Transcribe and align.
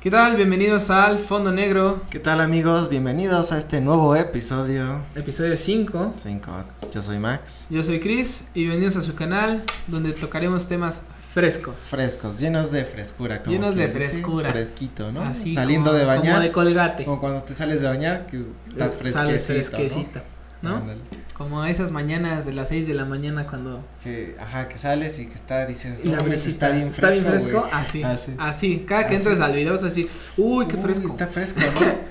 ¿Qué 0.00 0.10
tal? 0.10 0.36
Bienvenidos 0.36 0.88
al 0.90 1.18
Fondo 1.18 1.52
Negro, 1.52 2.02
¿Qué 2.08 2.18
tal 2.18 2.40
amigos? 2.40 2.88
Bienvenidos 2.88 3.52
a 3.52 3.58
este 3.58 3.80
nuevo 3.82 4.16
episodio 4.16 5.00
episodio 5.14 5.56
5. 5.56 6.14
5. 6.16 6.50
Yo 6.92 7.02
soy 7.02 7.18
Max. 7.18 7.66
Yo 7.68 7.82
soy 7.82 8.00
Chris 8.00 8.46
y 8.54 8.60
bienvenidos 8.62 8.96
a 8.96 9.02
su 9.02 9.14
canal 9.14 9.62
donde 9.88 10.12
tocaremos 10.12 10.68
temas 10.68 11.06
frescos. 11.34 11.80
Frescos, 11.90 12.38
llenos 12.40 12.70
de 12.70 12.84
frescura. 12.86 13.42
Como 13.42 13.52
Llenos 13.54 13.76
de 13.76 13.88
decir, 13.88 14.02
frescura. 14.02 14.50
Fresquito, 14.50 15.12
¿no? 15.12 15.20
Así 15.22 15.52
Saliendo 15.54 15.90
como- 15.90 15.98
de 15.98 16.04
bañar. 16.06 16.32
Como 16.34 16.40
de 16.44 16.52
colgate. 16.52 17.04
Como 17.04 17.20
cuando 17.20 17.42
te 17.42 17.52
sales 17.52 17.82
de 17.82 17.88
bañar, 17.88 18.26
que 18.26 18.42
estás 18.68 18.96
fresquecito. 18.96 19.38
Sales 19.38 19.46
fresquecita, 19.70 20.22
¿no? 20.62 20.80
¿no? 20.80 20.92
Como 21.40 21.64
esas 21.64 21.90
mañanas 21.90 22.44
de 22.44 22.52
las 22.52 22.68
6 22.68 22.86
de 22.86 22.92
la 22.92 23.06
mañana 23.06 23.46
cuando... 23.46 23.82
Que, 24.04 24.36
ajá, 24.38 24.68
que 24.68 24.76
sales 24.76 25.18
y 25.20 25.26
que 25.26 25.32
está, 25.32 25.64
dices, 25.64 26.04
no, 26.04 26.22
brisita, 26.22 26.50
está 26.50 26.68
bien 26.68 26.92
fresco. 26.92 27.06
¿Está 27.06 27.08
bien 27.08 27.24
fresco? 27.24 27.60
güey". 27.60 27.72
Así, 27.72 28.02
Así. 28.02 28.34
así. 28.38 28.84
Cada 28.86 29.06
que 29.06 29.14
Así. 29.14 29.26
entras 29.26 29.40
al 29.40 29.54
video 29.54 29.72
es 29.74 29.82
así, 29.82 30.06
uy, 30.36 30.66
qué 30.68 30.76
Uy, 30.76 30.82
fresco. 30.82 31.06
Está 31.06 31.28
fresco, 31.28 31.60
¿no? 31.60 32.10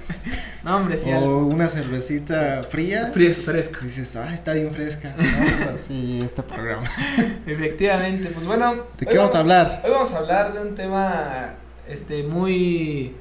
No, 0.64 0.78
hombre, 0.78 0.98
sí. 0.98 1.12
o 1.12 1.46
una 1.46 1.68
cervecita 1.68 2.64
fría. 2.64 3.12
Fresco, 3.14 3.44
fresco. 3.52 3.86
Dices, 3.86 4.16
ah, 4.16 4.34
está 4.34 4.54
bien 4.54 4.72
fresca. 4.72 5.16
Vamos 5.38 5.62
así 5.76 6.22
este 6.26 6.42
programa. 6.42 6.90
Efectivamente, 7.46 8.30
pues 8.30 8.48
bueno. 8.48 8.78
¿De 8.98 9.06
qué 9.06 9.16
vamos 9.16 9.36
a 9.36 9.42
hablar? 9.42 9.84
Hoy 9.86 9.92
vamos 9.92 10.12
a 10.12 10.18
hablar 10.18 10.54
de 10.56 10.62
un 10.62 10.74
tema, 10.74 11.54
este, 11.88 12.24
muy, 12.24 13.14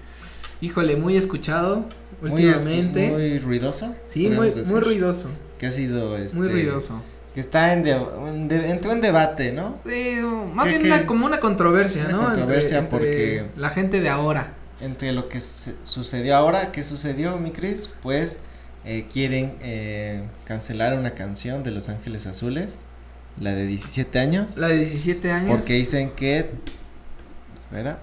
híjole, 0.63 0.97
muy 0.97 1.19
escuchado 1.19 1.85
últimamente. 2.23 3.11
muy 3.11 3.38
ruidoso. 3.41 3.95
sí, 4.07 4.30
muy, 4.30 4.51
muy 4.55 4.80
ruidoso, 4.80 5.29
Que 5.59 5.67
ha 5.67 5.71
sido 5.71 6.17
este. 6.17 6.37
muy 6.39 6.48
ruidoso. 6.48 7.03
Que 7.35 7.41
está 7.41 7.73
en, 7.73 7.83
de, 7.85 7.93
en, 7.93 8.49
de- 8.49 8.89
un 8.89 9.01
debate, 9.01 9.53
¿no? 9.53 9.79
Sí, 9.87 10.16
más 10.55 10.66
¿Qué- 10.66 10.79
bien 10.79 10.93
una, 10.93 11.07
como 11.07 11.27
una 11.27 11.41
controversia, 11.41 12.05
Una 12.09 12.12
¿no? 12.12 12.25
Controversia 12.25 12.79
entre 12.79 12.91
porque- 12.99 13.47
la 13.57 13.71
gente 13.71 14.01
de 14.01 14.09
ahora. 14.09 14.55
Entre 14.80 15.13
lo 15.13 15.29
que 15.29 15.41
se- 15.41 15.75
sucedió 15.83 16.37
ahora, 16.37 16.73
¿qué 16.73 16.82
sucedió, 16.82 17.37
mi 17.38 17.51
Cris? 17.51 17.91
Pues 18.02 18.38
eh, 18.85 19.07
quieren 19.13 19.55
eh, 19.60 20.23
cancelar 20.45 20.97
una 20.99 21.15
canción 21.15 21.63
de 21.65 21.71
Los 21.73 21.88
Ángeles 21.88 22.27
Azules, 22.27 22.82
la 23.41 23.52
de 23.54 23.66
17 23.66 24.19
años, 24.19 24.57
La 24.57 24.69
de 24.69 24.77
17 24.79 25.30
años. 25.30 25.51
porque 25.51 25.75
dicen 25.75 26.10
que, 26.13 26.51
espera, 27.54 27.99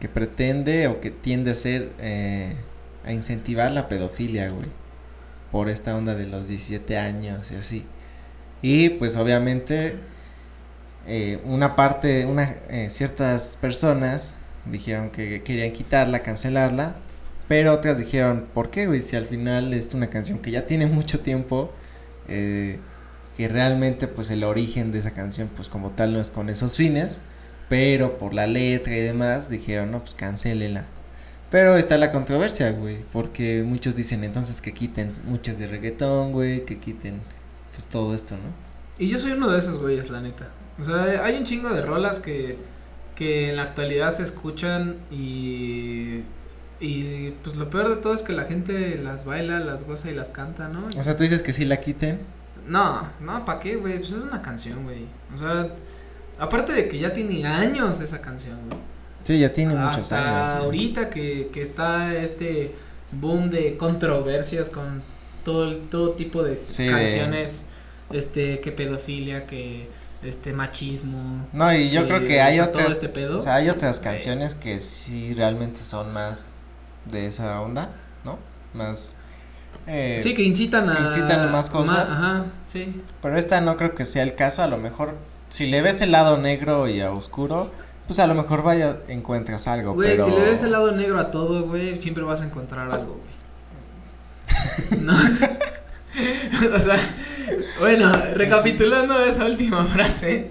que 0.00 0.08
pretende 0.08 0.88
o 0.88 1.00
que 1.00 1.10
tiende 1.10 1.50
a 1.52 1.54
ser, 1.54 1.90
eh, 1.98 2.52
a 3.04 3.12
incentivar 3.12 3.70
la 3.72 3.88
pedofilia, 3.88 4.50
güey, 4.50 4.66
por 5.50 5.68
esta 5.68 5.96
onda 5.96 6.14
de 6.14 6.26
los 6.26 6.48
17 6.48 6.98
años 6.98 7.50
y 7.52 7.56
así. 7.56 7.86
Y 8.62 8.90
pues 8.90 9.16
obviamente 9.16 9.96
eh, 11.06 11.40
una 11.44 11.76
parte, 11.76 12.26
una, 12.26 12.56
eh, 12.68 12.88
ciertas 12.90 13.56
personas 13.60 14.34
dijeron 14.64 15.10
que 15.10 15.42
querían 15.42 15.72
quitarla, 15.72 16.20
cancelarla, 16.20 16.96
pero 17.48 17.72
otras 17.72 17.98
dijeron, 17.98 18.46
¿por 18.52 18.70
qué, 18.70 18.86
güey? 18.86 19.00
Si 19.00 19.14
al 19.14 19.26
final 19.26 19.72
es 19.72 19.94
una 19.94 20.08
canción 20.10 20.40
que 20.40 20.50
ya 20.50 20.66
tiene 20.66 20.86
mucho 20.86 21.20
tiempo, 21.20 21.72
eh, 22.28 22.78
que 23.36 23.48
realmente 23.48 24.08
pues 24.08 24.30
el 24.30 24.42
origen 24.42 24.90
de 24.92 24.98
esa 24.98 25.12
canción 25.12 25.48
pues 25.54 25.68
como 25.68 25.90
tal 25.90 26.12
no 26.12 26.20
es 26.20 26.30
con 26.30 26.48
esos 26.48 26.76
fines, 26.76 27.20
pero 27.68 28.18
por 28.18 28.34
la 28.34 28.46
letra 28.46 28.96
y 28.96 29.00
demás 29.00 29.48
dijeron, 29.48 29.92
no, 29.92 30.00
pues 30.00 30.14
cancélela. 30.14 30.86
Pero 31.50 31.76
está 31.76 31.96
la 31.96 32.10
controversia, 32.10 32.72
güey, 32.72 32.98
porque 33.12 33.62
muchos 33.64 33.94
dicen 33.94 34.24
entonces 34.24 34.60
que 34.60 34.72
quiten 34.72 35.14
muchas 35.24 35.58
de 35.58 35.68
reggaetón, 35.68 36.32
güey, 36.32 36.64
que 36.64 36.78
quiten 36.78 37.20
pues 37.72 37.86
todo 37.86 38.14
esto, 38.14 38.34
¿no? 38.34 38.66
Y 38.98 39.08
yo 39.08 39.18
soy 39.18 39.32
uno 39.32 39.50
de 39.50 39.58
esos 39.58 39.78
güeyes, 39.78 40.10
la 40.10 40.20
neta. 40.20 40.48
O 40.80 40.84
sea, 40.84 41.24
hay 41.24 41.36
un 41.36 41.44
chingo 41.44 41.68
de 41.70 41.82
rolas 41.82 42.18
que, 42.18 42.58
que 43.14 43.50
en 43.50 43.56
la 43.56 43.62
actualidad 43.62 44.12
se 44.14 44.22
escuchan 44.24 44.96
y, 45.10 46.22
y 46.80 47.30
pues 47.42 47.56
lo 47.56 47.70
peor 47.70 47.90
de 47.90 47.96
todo 47.96 48.14
es 48.14 48.22
que 48.22 48.32
la 48.32 48.44
gente 48.44 48.98
las 48.98 49.24
baila, 49.24 49.60
las 49.60 49.84
goza 49.84 50.10
y 50.10 50.14
las 50.14 50.30
canta, 50.30 50.68
¿no? 50.68 50.88
O 50.98 51.02
sea, 51.02 51.14
tú 51.14 51.22
dices 51.22 51.42
que 51.42 51.52
sí 51.52 51.64
la 51.64 51.78
quiten. 51.80 52.18
No, 52.66 53.08
no, 53.20 53.44
¿para 53.44 53.60
qué, 53.60 53.76
güey? 53.76 53.98
Pues 53.98 54.10
es 54.10 54.22
una 54.22 54.42
canción, 54.42 54.82
güey. 54.84 55.06
O 55.32 55.36
sea, 55.36 55.68
aparte 56.38 56.72
de 56.72 56.88
que 56.88 56.98
ya 56.98 57.12
tiene 57.12 57.46
años 57.46 58.00
esa 58.00 58.20
canción, 58.20 58.58
güey. 58.68 58.80
Sí, 59.26 59.38
ya 59.40 59.52
tiene 59.52 59.74
muchos 59.74 60.02
Hasta 60.02 60.18
años. 60.44 60.52
güey. 60.54 60.64
ahorita 60.64 61.10
que, 61.10 61.50
que 61.52 61.60
está 61.62 62.14
este 62.14 62.72
boom 63.12 63.50
de 63.50 63.76
controversias 63.76 64.68
con 64.68 65.02
todo, 65.44 65.64
el- 65.70 65.88
todo 65.88 66.10
tipo 66.12 66.42
de 66.42 66.62
Sí, 66.68 66.84
de- 66.84 66.90
canciones, 66.90 67.66
este, 68.12 68.60
que 68.60 68.70
pedofilia, 68.72 69.46
que 69.46 69.88
este 70.22 70.52
machismo. 70.52 71.46
No, 71.52 71.72
y 71.74 71.90
yo 71.90 72.02
que, 72.02 72.08
creo 72.08 72.24
que 72.26 72.40
hay 72.40 72.60
otras, 72.60 72.90
este 72.92 73.08
pedo. 73.08 73.38
o 73.38 73.40
sea, 73.40 73.56
hay 73.56 73.68
otras 73.68 73.98
canciones 74.00 74.54
que 74.54 74.78
sí 74.80 75.34
realmente 75.34 75.80
son 75.80 76.12
más 76.12 76.52
de 77.04 77.26
esa 77.26 77.60
onda, 77.60 77.90
¿no? 78.24 78.38
Más 78.74 79.16
eh, 79.88 80.18
sí, 80.22 80.34
que 80.34 80.42
incitan 80.42 80.88
a. 80.88 80.96
que 80.96 81.02
incitan 81.02 81.50
más 81.52 81.68
cosas. 81.70 82.10
ajá, 82.12 82.44
sí. 82.64 83.00
Pero 83.22 83.36
esta 83.36 83.60
no 83.60 83.76
creo 83.76 83.94
que 83.94 84.04
sea 84.04 84.22
el 84.22 84.34
caso, 84.36 84.62
a 84.62 84.66
lo 84.68 84.78
mejor 84.78 85.14
si 85.48 85.66
le 85.66 85.80
ves 85.82 86.00
el 86.00 86.10
lado 86.12 86.38
negro 86.38 86.88
y 86.88 87.00
a 87.00 87.12
oscuro, 87.12 87.70
pues 88.06 88.18
a 88.18 88.26
lo 88.26 88.34
mejor 88.34 88.62
vaya 88.62 88.98
encuentras 89.08 89.66
algo, 89.66 89.94
Güey, 89.94 90.10
pero 90.10 90.24
si 90.24 90.30
le 90.30 90.40
ves 90.42 90.62
el 90.62 90.72
lado 90.72 90.92
negro 90.92 91.18
a 91.18 91.30
todo, 91.30 91.66
güey, 91.68 92.00
siempre 92.00 92.22
vas 92.24 92.42
a 92.42 92.46
encontrar 92.46 92.90
algo, 92.90 93.20
güey. 93.20 93.36
No. 95.00 95.12
o 96.74 96.78
sea, 96.78 96.96
bueno, 97.80 98.12
recapitulando 98.34 99.24
esa 99.24 99.44
última 99.44 99.84
frase. 99.84 100.50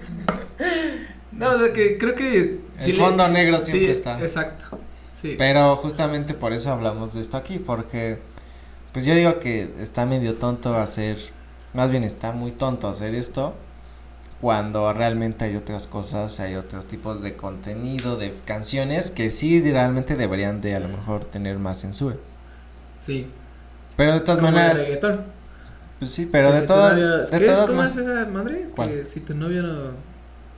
No, 1.32 1.50
o 1.50 1.54
sea 1.54 1.72
que 1.72 1.98
creo 1.98 2.14
que 2.14 2.60
El 2.78 2.96
fondo 2.96 3.28
negro 3.28 3.58
siempre 3.58 3.86
sí, 3.86 3.92
está. 3.92 4.20
Exacto. 4.20 4.78
Sí. 5.12 5.34
Pero 5.38 5.76
justamente 5.76 6.34
por 6.34 6.52
eso 6.52 6.70
hablamos 6.70 7.14
de 7.14 7.20
esto 7.20 7.36
aquí, 7.36 7.58
porque 7.58 8.18
pues 8.92 9.04
yo 9.04 9.14
digo 9.14 9.38
que 9.40 9.70
está 9.80 10.06
medio 10.06 10.36
tonto 10.36 10.74
hacer, 10.76 11.18
más 11.74 11.90
bien 11.90 12.04
está 12.04 12.32
muy 12.32 12.52
tonto 12.52 12.88
hacer 12.88 13.14
esto, 13.14 13.54
cuando 14.46 14.92
realmente 14.92 15.44
hay 15.44 15.56
otras 15.56 15.88
cosas, 15.88 16.38
hay 16.38 16.54
otros 16.54 16.86
tipos 16.86 17.20
de 17.20 17.34
contenido, 17.34 18.16
de 18.16 18.32
canciones 18.44 19.10
que 19.10 19.30
sí 19.30 19.60
realmente 19.60 20.14
deberían 20.14 20.60
de 20.60 20.76
a 20.76 20.78
lo 20.78 20.86
mejor 20.86 21.24
tener 21.24 21.58
más 21.58 21.80
censura. 21.80 22.14
Sí. 22.96 23.26
Pero 23.96 24.12
de 24.14 24.20
todas 24.20 24.36
Como 24.36 24.50
el 24.50 24.54
maneras, 24.54 24.78
reggaetón. 24.86 25.22
pues 25.98 26.12
sí, 26.12 26.28
pero 26.30 26.50
Que 26.50 26.54
de 26.54 26.60
si 26.60 26.66
todas, 26.68 26.92
novio- 26.92 27.18
de 27.18 27.38
¿qué 27.40 27.50
es? 27.52 27.58
¿Cómo 27.58 27.82
es 27.82 27.96
esa 27.96 28.24
madre? 28.26 28.68
¿Cuál? 28.76 28.88
Que 28.90 29.04
si 29.04 29.18
tu 29.18 29.34
novio 29.34 29.64
no, 29.64 29.74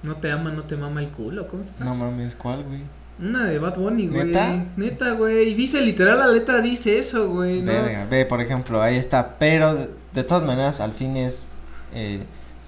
no 0.02 0.16
te 0.16 0.30
ama, 0.32 0.50
no 0.50 0.64
te 0.64 0.76
mama 0.76 1.00
el 1.00 1.08
culo. 1.08 1.48
¿Cómo 1.48 1.64
se 1.64 1.78
llama? 1.78 1.92
No 1.92 1.96
mames, 2.10 2.34
¿cuál, 2.36 2.64
güey? 2.64 2.82
Una 3.18 3.44
de 3.46 3.58
Bad 3.58 3.76
Bunny, 3.78 4.08
güey. 4.08 4.26
¿Neta? 4.26 4.64
Neta, 4.76 5.12
güey. 5.12 5.48
Y 5.48 5.54
dice 5.54 5.80
literal 5.80 6.18
la 6.18 6.26
letra, 6.26 6.60
dice 6.60 6.98
eso, 6.98 7.30
güey. 7.30 7.62
¿no? 7.62 7.72
Verga, 7.72 8.06
ve, 8.10 8.26
por 8.26 8.42
ejemplo, 8.42 8.82
ahí 8.82 8.96
está, 8.96 9.38
pero 9.38 9.74
de, 9.74 9.88
de 10.12 10.24
todas 10.24 10.44
maneras, 10.44 10.78
al 10.80 10.92
fin 10.92 11.16
es 11.16 11.48
eh, 11.94 12.20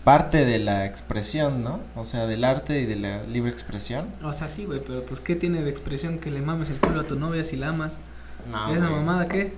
parte 0.05 0.45
de 0.45 0.59
la 0.59 0.87
expresión, 0.87 1.63
¿no? 1.63 1.81
O 1.95 2.05
sea, 2.05 2.27
del 2.27 2.45
arte 2.45 2.81
y 2.81 2.87
de 2.87 2.97
la 2.97 3.23
libre 3.25 3.51
expresión. 3.51 4.07
O 4.23 4.33
sea, 4.33 4.49
sí, 4.49 4.65
güey, 4.65 4.81
pero 4.87 5.03
pues, 5.05 5.21
¿qué 5.21 5.37
tiene 5.37 5.63
de 5.63 5.71
expresión 5.71 6.19
que 6.19 6.31
le 6.31 6.41
mames 6.41 6.71
el 6.71 6.77
culo 6.77 7.01
a 7.01 7.07
tu 7.07 7.17
novia 7.17 7.45
si 7.45 7.57
la 7.57 7.69
amas? 7.69 7.99
No, 8.51 8.75
¿Esa 8.75 8.89
mamada 8.89 9.29
qué? 9.29 9.55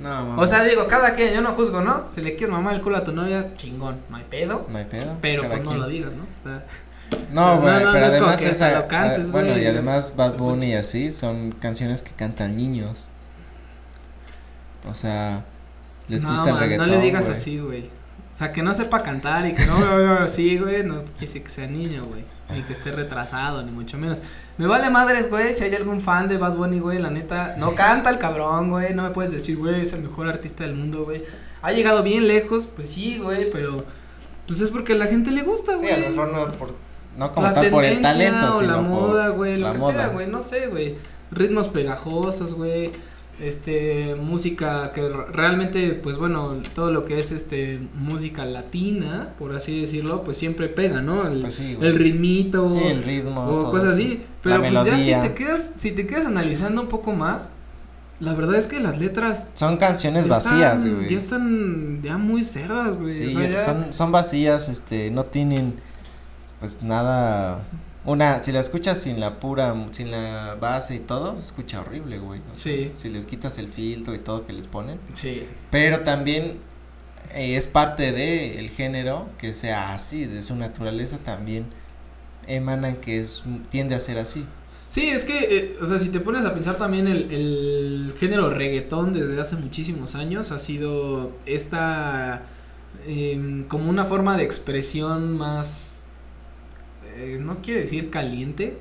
No, 0.00 0.08
mames. 0.26 0.44
O 0.44 0.46
sea, 0.46 0.64
digo, 0.64 0.86
cada 0.88 1.14
quien, 1.14 1.32
yo 1.32 1.40
no 1.40 1.52
juzgo, 1.52 1.80
¿no? 1.80 2.06
Si 2.10 2.20
le 2.20 2.36
quieres 2.36 2.54
mamar 2.54 2.74
el 2.74 2.82
culo 2.82 2.98
a 2.98 3.04
tu 3.04 3.12
novia, 3.12 3.54
chingón, 3.56 4.00
no 4.10 4.16
hay 4.16 4.24
pedo. 4.24 4.66
no 4.68 4.78
hay 4.78 4.84
pedo. 4.84 5.16
Pero 5.20 5.42
cada 5.42 5.56
pues 5.56 5.64
no 5.66 5.74
lo 5.76 5.86
digas, 5.88 6.14
¿no? 6.14 6.22
O 6.22 6.42
sea, 6.42 6.64
No, 7.32 7.56
No, 7.56 7.62
güey, 7.62 7.84
no, 7.84 7.92
pero 7.92 8.06
no 8.06 8.06
es 8.06 8.14
como 8.14 8.26
además 8.28 8.42
esa, 8.42 8.86
cantes, 8.88 9.28
ah, 9.28 9.32
bueno, 9.32 9.58
y 9.58 9.66
además 9.66 10.14
Bad 10.14 10.36
Bunny 10.36 10.66
y 10.66 10.74
así 10.74 11.10
son 11.10 11.52
canciones 11.52 12.02
que 12.02 12.12
cantan 12.12 12.56
niños. 12.56 13.08
O 14.88 14.94
sea, 14.94 15.44
les 16.08 16.22
no, 16.22 16.30
gusta 16.30 16.50
el 16.50 16.58
reggaetón. 16.58 16.86
no 16.86 16.96
le 16.96 17.00
digas 17.00 17.28
así, 17.28 17.58
güey. 17.58 17.97
O 18.38 18.40
sea, 18.40 18.52
que 18.52 18.62
no 18.62 18.72
sepa 18.72 19.02
cantar 19.02 19.46
y 19.48 19.52
que 19.54 19.66
no, 19.66 20.12
así, 20.20 20.58
güey, 20.58 20.84
no 20.84 20.98
quiere 21.00 21.12
decir 21.22 21.42
que 21.42 21.48
sea 21.48 21.66
niño, 21.66 22.04
güey. 22.04 22.22
Ni 22.54 22.62
que 22.62 22.72
esté 22.72 22.92
retrasado, 22.92 23.64
ni 23.64 23.72
mucho 23.72 23.98
menos. 23.98 24.22
Me 24.58 24.68
vale 24.68 24.90
madres, 24.90 25.28
güey, 25.28 25.52
si 25.52 25.64
hay 25.64 25.74
algún 25.74 26.00
fan 26.00 26.28
de 26.28 26.36
Bad 26.38 26.54
Bunny, 26.54 26.78
güey, 26.78 27.00
la 27.00 27.10
neta, 27.10 27.56
no 27.58 27.74
canta 27.74 28.10
el 28.10 28.18
cabrón, 28.18 28.70
güey, 28.70 28.94
no 28.94 29.02
me 29.02 29.10
puedes 29.10 29.32
decir, 29.32 29.56
güey, 29.56 29.80
es 29.80 29.92
el 29.92 30.02
mejor 30.02 30.28
artista 30.28 30.62
del 30.62 30.76
mundo, 30.76 31.04
güey. 31.04 31.24
Ha 31.62 31.72
llegado 31.72 32.04
bien 32.04 32.28
lejos, 32.28 32.70
pues 32.76 32.90
sí, 32.90 33.18
güey, 33.18 33.50
pero 33.50 33.84
pues 34.46 34.60
es 34.60 34.70
porque 34.70 34.92
a 34.92 34.96
la 34.96 35.06
gente 35.06 35.32
le 35.32 35.42
gusta, 35.42 35.72
Sí, 35.72 35.78
güey. 35.80 35.94
a 35.94 35.98
lo 35.98 36.10
mejor 36.10 36.32
no 36.32 36.52
por, 36.52 36.74
no 37.16 37.32
como 37.32 37.44
la 37.44 37.54
tal 37.54 37.70
por 37.70 37.84
el 37.84 38.00
talento, 38.00 38.56
o 38.56 38.60
sino 38.60 38.76
la 38.76 38.80
moda, 38.82 39.28
güey, 39.30 39.58
lo 39.58 39.72
que 39.72 39.78
moda. 39.78 39.94
sea, 39.94 40.08
güey, 40.10 40.28
no 40.28 40.38
sé, 40.38 40.68
güey. 40.68 40.94
Ritmos 41.32 41.66
pegajosos, 41.66 42.54
güey. 42.54 42.92
Este, 43.40 44.16
música 44.16 44.90
que 44.92 45.08
realmente, 45.08 45.90
pues 45.92 46.16
bueno, 46.16 46.56
todo 46.74 46.90
lo 46.90 47.04
que 47.04 47.18
es 47.20 47.30
este, 47.30 47.78
música 47.94 48.44
latina, 48.44 49.34
por 49.38 49.54
así 49.54 49.80
decirlo, 49.80 50.24
pues 50.24 50.36
siempre 50.36 50.68
pega, 50.68 51.02
¿no? 51.02 51.26
El, 51.28 51.42
Pues 51.42 51.54
sí, 51.54 51.76
el 51.80 51.94
ritmito. 51.94 52.68
Sí, 52.68 52.78
el 52.82 53.04
ritmo. 53.04 53.42
o 53.46 53.70
cosas 53.70 53.92
así. 53.92 54.24
Pero 54.42 54.58
La 54.58 54.82
pues 54.82 54.84
ya 54.84 55.00
si 55.22 55.28
te 55.28 55.34
quedas, 55.34 55.72
si 55.76 55.92
te 55.92 56.06
quedas 56.06 56.26
analizando 56.26 56.80
un 56.82 56.88
poco 56.88 57.12
más, 57.12 57.48
la 58.18 58.34
verdad 58.34 58.56
es 58.56 58.66
que 58.66 58.80
las 58.80 58.98
letras 58.98 59.50
Son 59.54 59.76
canciones 59.76 60.26
vacías, 60.26 60.78
están- 60.80 60.96
güey. 60.96 61.08
Ya 61.10 61.16
están 61.16 62.02
ya 62.02 62.18
muy 62.18 62.42
cerdas, 62.42 62.96
güey. 62.96 63.12
Sí, 63.12 63.26
o 63.26 63.30
sea, 63.38 63.48
ya- 63.50 63.64
son, 63.64 63.86
son 63.92 64.10
vacías, 64.10 64.68
este, 64.68 65.12
no 65.12 65.24
tienen, 65.26 65.74
pues 66.58 66.82
nada, 66.82 67.60
una, 68.08 68.42
si 68.42 68.52
la 68.52 68.60
escuchas 68.60 69.00
sin 69.02 69.20
la 69.20 69.38
pura, 69.38 69.74
sin 69.92 70.10
la 70.10 70.56
base 70.60 70.96
y 70.96 70.98
todo, 70.98 71.36
se 71.36 71.44
escucha 71.44 71.80
horrible, 71.80 72.18
güey. 72.18 72.40
O 72.40 72.54
sea, 72.54 72.72
Sí. 72.72 72.90
Si 72.94 73.08
les 73.08 73.26
quitas 73.26 73.58
el 73.58 73.68
filtro 73.68 74.14
y 74.14 74.18
todo 74.18 74.46
que 74.46 74.52
les 74.52 74.66
ponen. 74.66 74.98
Sí. 75.12 75.46
Pero 75.70 76.00
también 76.00 76.58
eh, 77.34 77.56
es 77.56 77.68
parte 77.68 78.12
de 78.12 78.58
el 78.58 78.70
género 78.70 79.28
que 79.38 79.52
sea 79.54 79.94
así, 79.94 80.24
de 80.24 80.42
su 80.42 80.56
naturaleza 80.56 81.18
también 81.18 81.66
emanan 82.46 82.96
que 82.96 83.20
es, 83.20 83.42
tiende 83.70 83.94
a 83.94 84.00
ser 84.00 84.18
así. 84.18 84.46
Sí, 84.86 85.10
es 85.10 85.26
que, 85.26 85.38
eh, 85.38 85.76
o 85.82 85.84
sea, 85.84 85.98
si 85.98 86.08
te 86.08 86.18
pones 86.18 86.46
a 86.46 86.54
pensar 86.54 86.78
también 86.78 87.08
el, 87.08 87.30
el 87.30 88.14
género 88.18 88.48
reggaetón 88.48 89.12
desde 89.12 89.38
hace 89.38 89.56
muchísimos 89.56 90.14
años 90.14 90.50
ha 90.50 90.58
sido 90.58 91.32
esta 91.44 92.46
em, 93.06 93.64
como 93.64 93.90
una 93.90 94.06
forma 94.06 94.38
de 94.38 94.44
expresión 94.44 95.36
más, 95.36 96.06
eh, 97.18 97.38
no 97.40 97.58
quiere 97.62 97.80
decir 97.80 98.10
caliente, 98.10 98.78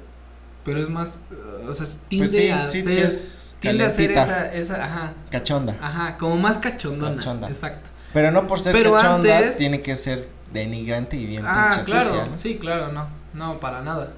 pero 0.63 0.81
es 0.81 0.89
más, 0.89 1.19
eh, 1.31 1.65
o 1.67 1.73
sea, 1.73 1.85
tiende 2.07 2.27
Pues 2.29 2.37
sí, 2.37 2.49
a 2.49 2.65
sí, 2.65 2.81
ser, 2.83 2.91
sí 2.93 2.99
es 3.01 3.57
tiende 3.59 3.83
a 3.85 3.89
ser 3.89 4.11
esa, 4.11 4.53
esa, 4.53 4.83
ajá, 4.85 5.13
cachonda. 5.31 5.77
ajá, 5.81 6.17
como 6.17 6.37
más 6.37 6.57
cachondona, 6.57 7.15
Cachonda. 7.15 7.47
exacto. 7.47 7.89
Pero 8.13 8.31
no 8.31 8.47
por 8.47 8.59
ser 8.59 8.71
Pero 8.73 8.93
cachonda 8.93 9.37
antes- 9.39 9.57
tiene 9.57 9.81
que 9.81 9.95
ser 9.95 10.27
denigrante 10.53 11.17
y 11.17 11.25
bien 11.25 11.43
Ah, 11.45 11.71
pinche 11.73 11.89
claro, 11.91 12.27
sí, 12.35 12.57
claro, 12.57 12.91
no, 12.91 13.07
no, 13.33 13.59
para 13.59 13.81
nada. 13.81 14.13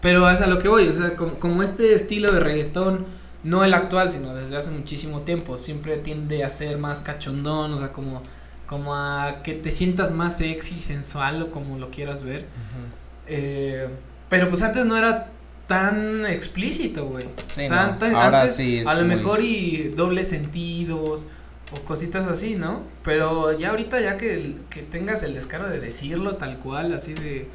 Pero 0.00 0.28
es 0.30 0.40
a 0.40 0.46
lo 0.46 0.58
que 0.58 0.68
voy, 0.68 0.86
o 0.88 0.92
sea, 0.92 1.16
como, 1.16 1.34
como 1.38 1.62
este 1.62 1.94
estilo 1.94 2.32
de 2.32 2.40
reggaetón, 2.40 3.06
no 3.44 3.64
el 3.64 3.74
actual, 3.74 4.10
sino 4.10 4.34
desde 4.34 4.56
hace 4.56 4.70
muchísimo 4.70 5.20
tiempo, 5.22 5.58
siempre 5.58 5.96
tiende 5.96 6.44
a 6.44 6.48
ser 6.48 6.78
más 6.78 7.00
cachondón, 7.00 7.72
o 7.74 7.78
sea, 7.78 7.92
como, 7.92 8.22
como 8.66 8.94
a 8.94 9.42
que 9.42 9.54
te 9.54 9.70
sientas 9.70 10.12
más 10.12 10.38
sexy, 10.38 10.78
sensual 10.80 11.42
o 11.42 11.50
como 11.50 11.78
lo 11.78 11.90
quieras 11.90 12.22
ver. 12.22 12.40
Ujú. 12.42 13.01
Eh, 13.26 13.88
pero 14.28 14.48
pues 14.48 14.62
antes 14.62 14.86
no 14.86 14.96
era 14.96 15.28
tan 15.66 16.26
explícito, 16.26 17.06
güey. 17.06 17.24
Sí, 17.54 17.62
o 17.64 17.68
sea, 17.68 17.70
no, 17.70 17.92
antes, 17.92 18.12
ahora 18.12 18.40
antes 18.40 18.56
sí 18.56 18.82
a 18.86 18.94
lo 18.94 19.04
muy- 19.04 19.16
mejor 19.16 19.40
y 19.42 19.92
dobles 19.96 20.28
sentidos 20.28 21.26
o 21.70 21.80
cositas 21.84 22.26
así, 22.26 22.56
¿no? 22.56 22.82
Pero 23.04 23.56
ya 23.56 23.70
ahorita 23.70 24.00
ya 24.00 24.16
que, 24.16 24.56
que 24.70 24.82
tengas 24.82 25.22
el 25.22 25.34
descaro 25.34 25.68
de 25.68 25.80
decirlo 25.80 26.36
tal 26.36 26.58
cual, 26.58 26.92
así 26.92 27.14
de, 27.14 27.46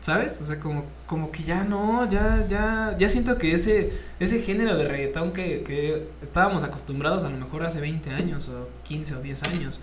¿sabes? 0.00 0.40
O 0.42 0.46
sea, 0.46 0.60
como, 0.60 0.84
como 1.06 1.32
que 1.32 1.42
ya 1.42 1.64
no, 1.64 2.08
ya, 2.08 2.46
ya, 2.48 2.94
ya 2.98 3.08
siento 3.08 3.36
que 3.36 3.52
ese, 3.52 3.92
ese 4.20 4.38
género 4.40 4.76
de 4.76 4.86
reggaetón 4.86 5.32
que, 5.32 5.62
que 5.64 6.06
estábamos 6.22 6.62
acostumbrados 6.62 7.24
a 7.24 7.30
lo 7.30 7.36
mejor 7.38 7.64
hace 7.64 7.80
20 7.80 8.10
años 8.10 8.48
o 8.48 8.68
15 8.84 9.16
o 9.16 9.20
10 9.22 9.42
años, 9.44 9.80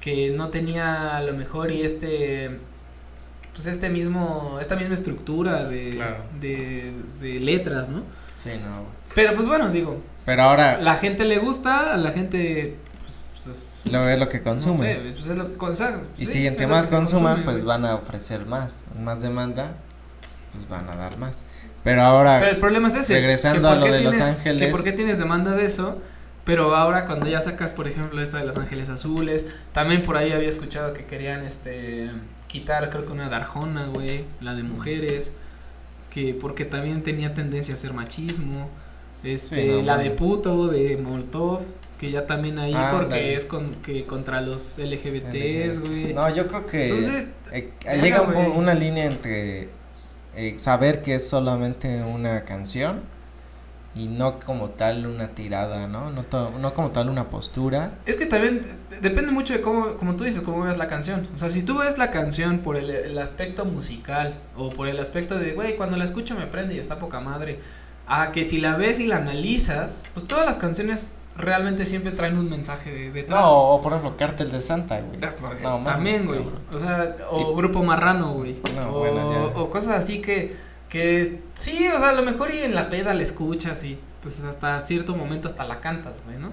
que 0.00 0.30
no 0.30 0.48
tenía 0.48 1.16
a 1.16 1.22
lo 1.22 1.34
mejor 1.34 1.70
y 1.72 1.82
este 1.82 2.58
pues 3.56 3.66
este 3.66 3.88
mismo 3.88 4.58
esta 4.60 4.76
misma 4.76 4.92
estructura 4.94 5.64
de, 5.64 5.92
Claro. 5.96 6.16
de, 6.40 6.92
de 7.20 7.40
letras, 7.40 7.88
¿no? 7.88 8.02
Sí, 8.36 8.50
no. 8.62 8.84
Pero 9.14 9.34
pues 9.34 9.48
bueno, 9.48 9.70
digo, 9.70 10.00
Pero 10.26 10.42
ahora 10.42 10.78
la 10.80 10.96
gente 10.96 11.24
le 11.24 11.38
gusta, 11.38 11.94
a 11.94 11.96
la 11.96 12.10
gente 12.12 12.76
pues, 13.00 13.30
pues, 13.32 13.46
es, 13.48 13.90
lo 13.90 14.06
es 14.08 14.18
lo 14.18 14.28
que 14.28 14.38
no 14.38 14.44
consume. 14.44 14.76
sé, 14.94 15.00
pues 15.12 15.26
es 15.28 15.36
lo 15.36 15.48
que 15.48 15.54
consume. 15.56 15.98
y 16.18 16.26
sí, 16.26 16.32
si 16.32 16.46
entre 16.46 16.66
más 16.66 16.86
consuman, 16.86 17.36
consume, 17.36 17.52
pues 17.52 17.64
van 17.64 17.84
a 17.86 17.94
ofrecer 17.94 18.44
más. 18.44 18.78
Más 19.00 19.22
demanda, 19.22 19.72
pues 20.52 20.68
van 20.68 20.88
a 20.90 20.96
dar 20.96 21.16
más. 21.18 21.42
Pero 21.82 22.02
ahora 22.02 22.38
Pero 22.40 22.50
el 22.52 22.58
problema 22.58 22.88
es 22.88 22.96
ese. 22.96 23.14
regresando 23.14 23.68
a 23.68 23.76
lo 23.76 23.86
de 23.86 24.00
Los 24.02 24.20
Ángeles. 24.20 24.60
Que 24.66 24.68
por 24.70 24.84
qué 24.84 24.92
tienes 24.92 25.18
demanda 25.18 25.52
de 25.52 25.64
eso, 25.64 26.02
pero 26.44 26.74
ahora 26.76 27.06
cuando 27.06 27.26
ya 27.26 27.40
sacas, 27.40 27.72
por 27.72 27.88
ejemplo, 27.88 28.20
esta 28.20 28.38
de 28.38 28.44
Los 28.44 28.56
Ángeles 28.58 28.88
Azules, 28.90 29.46
también 29.72 30.02
por 30.02 30.16
ahí 30.16 30.32
había 30.32 30.48
escuchado 30.48 30.92
que 30.92 31.04
querían, 31.06 31.44
este, 31.44 32.10
quitar, 32.60 32.90
creo 32.90 33.06
que 33.06 33.12
una 33.12 33.28
Darjona, 33.28 33.86
güey, 33.86 34.24
la 34.40 34.54
de 34.54 34.62
mujeres, 34.62 35.32
que 36.10 36.34
porque 36.34 36.64
también 36.64 37.02
tenía 37.02 37.34
tendencia 37.34 37.74
a 37.74 37.76
ser 37.76 37.92
machismo, 37.92 38.68
este, 39.22 39.56
Sí, 39.56 39.68
no, 39.68 39.82
la 39.82 39.98
de 39.98 40.10
puto, 40.10 40.68
de 40.68 40.96
Molotov, 40.96 41.62
que 41.98 42.10
ya 42.10 42.26
también 42.26 42.58
ahí 42.58 42.72
Ah, 42.74 42.94
porque 42.96 43.34
es 43.34 43.44
con, 43.44 43.74
que 43.76 44.04
contra 44.06 44.40
los 44.40 44.78
LGBTs, 44.78 45.80
güey. 45.80 46.14
No, 46.14 46.32
yo 46.32 46.46
creo 46.48 46.66
que 46.66 46.88
Entonces, 46.88 47.28
eh, 47.52 47.72
verga, 47.84 48.02
llega 48.02 48.22
un 48.22 48.56
una 48.58 48.74
línea 48.74 49.06
entre 49.06 49.68
eh, 50.34 50.54
saber 50.58 51.02
que 51.02 51.14
es 51.14 51.28
solamente 51.28 52.02
una 52.02 52.44
canción 52.44 53.00
y 53.96 54.06
no 54.08 54.38
como 54.40 54.70
tal 54.70 55.06
una 55.06 55.28
tirada, 55.28 55.86
¿no? 55.88 56.10
No, 56.10 56.50
no 56.58 56.74
como 56.74 56.90
tal 56.90 57.08
una 57.08 57.30
postura. 57.30 57.92
Es 58.04 58.16
que 58.16 58.26
también 58.26 58.60
de- 58.90 59.00
depende 59.00 59.32
mucho 59.32 59.54
de 59.54 59.60
cómo, 59.62 59.94
como 59.94 60.16
tú 60.16 60.24
dices, 60.24 60.42
cómo 60.42 60.62
veas 60.64 60.76
la 60.76 60.86
canción. 60.86 61.26
O 61.34 61.38
sea, 61.38 61.48
si 61.48 61.62
tú 61.62 61.78
ves 61.78 61.96
la 61.96 62.10
canción 62.10 62.58
por 62.58 62.76
el, 62.76 62.90
el 62.90 63.18
aspecto 63.18 63.64
musical 63.64 64.34
o 64.56 64.68
por 64.68 64.88
el 64.88 65.00
aspecto 65.00 65.38
de, 65.38 65.52
güey, 65.54 65.76
cuando 65.76 65.96
la 65.96 66.04
escucho 66.04 66.34
me 66.34 66.46
prende 66.46 66.74
y 66.74 66.78
está 66.78 66.98
poca 66.98 67.20
madre, 67.20 67.58
a 68.06 68.32
que 68.32 68.44
si 68.44 68.60
la 68.60 68.76
ves 68.76 69.00
y 69.00 69.06
la 69.06 69.16
analizas, 69.16 70.00
pues 70.14 70.26
todas 70.26 70.44
las 70.46 70.58
canciones 70.58 71.14
realmente 71.36 71.84
siempre 71.84 72.12
traen 72.12 72.38
un 72.38 72.48
mensaje 72.48 72.90
de, 72.90 73.10
detrás. 73.10 73.40
No, 73.40 73.48
o, 73.48 73.74
o 73.76 73.80
por 73.80 73.92
ejemplo, 73.92 74.16
Cártel 74.16 74.50
de 74.52 74.60
Santa, 74.60 75.00
güey. 75.00 75.18
Ah, 75.22 75.32
No, 75.62 75.84
también, 75.84 76.24
güey. 76.26 76.40
O 76.72 76.78
sea, 76.78 77.16
o 77.30 77.54
Grupo 77.54 77.82
Marrano, 77.82 78.34
güey. 78.34 78.56
No, 78.76 78.90
o, 78.94 78.98
bueno, 79.00 79.32
ya. 79.32 79.58
o 79.60 79.68
cosas 79.70 79.94
así 80.02 80.20
que, 80.22 80.56
que 80.88 81.40
sí, 81.54 81.88
o 81.94 81.98
sea, 81.98 82.10
a 82.10 82.12
lo 82.12 82.22
mejor 82.22 82.54
y 82.54 82.58
en 82.58 82.74
la 82.74 82.88
peda 82.88 83.12
la 83.14 83.22
escuchas 83.22 83.82
y 83.84 83.98
pues 84.22 84.40
hasta 84.44 84.78
cierto 84.80 85.14
momento 85.16 85.48
hasta 85.48 85.64
la 85.64 85.80
cantas, 85.80 86.22
güey, 86.24 86.38
¿no? 86.38 86.50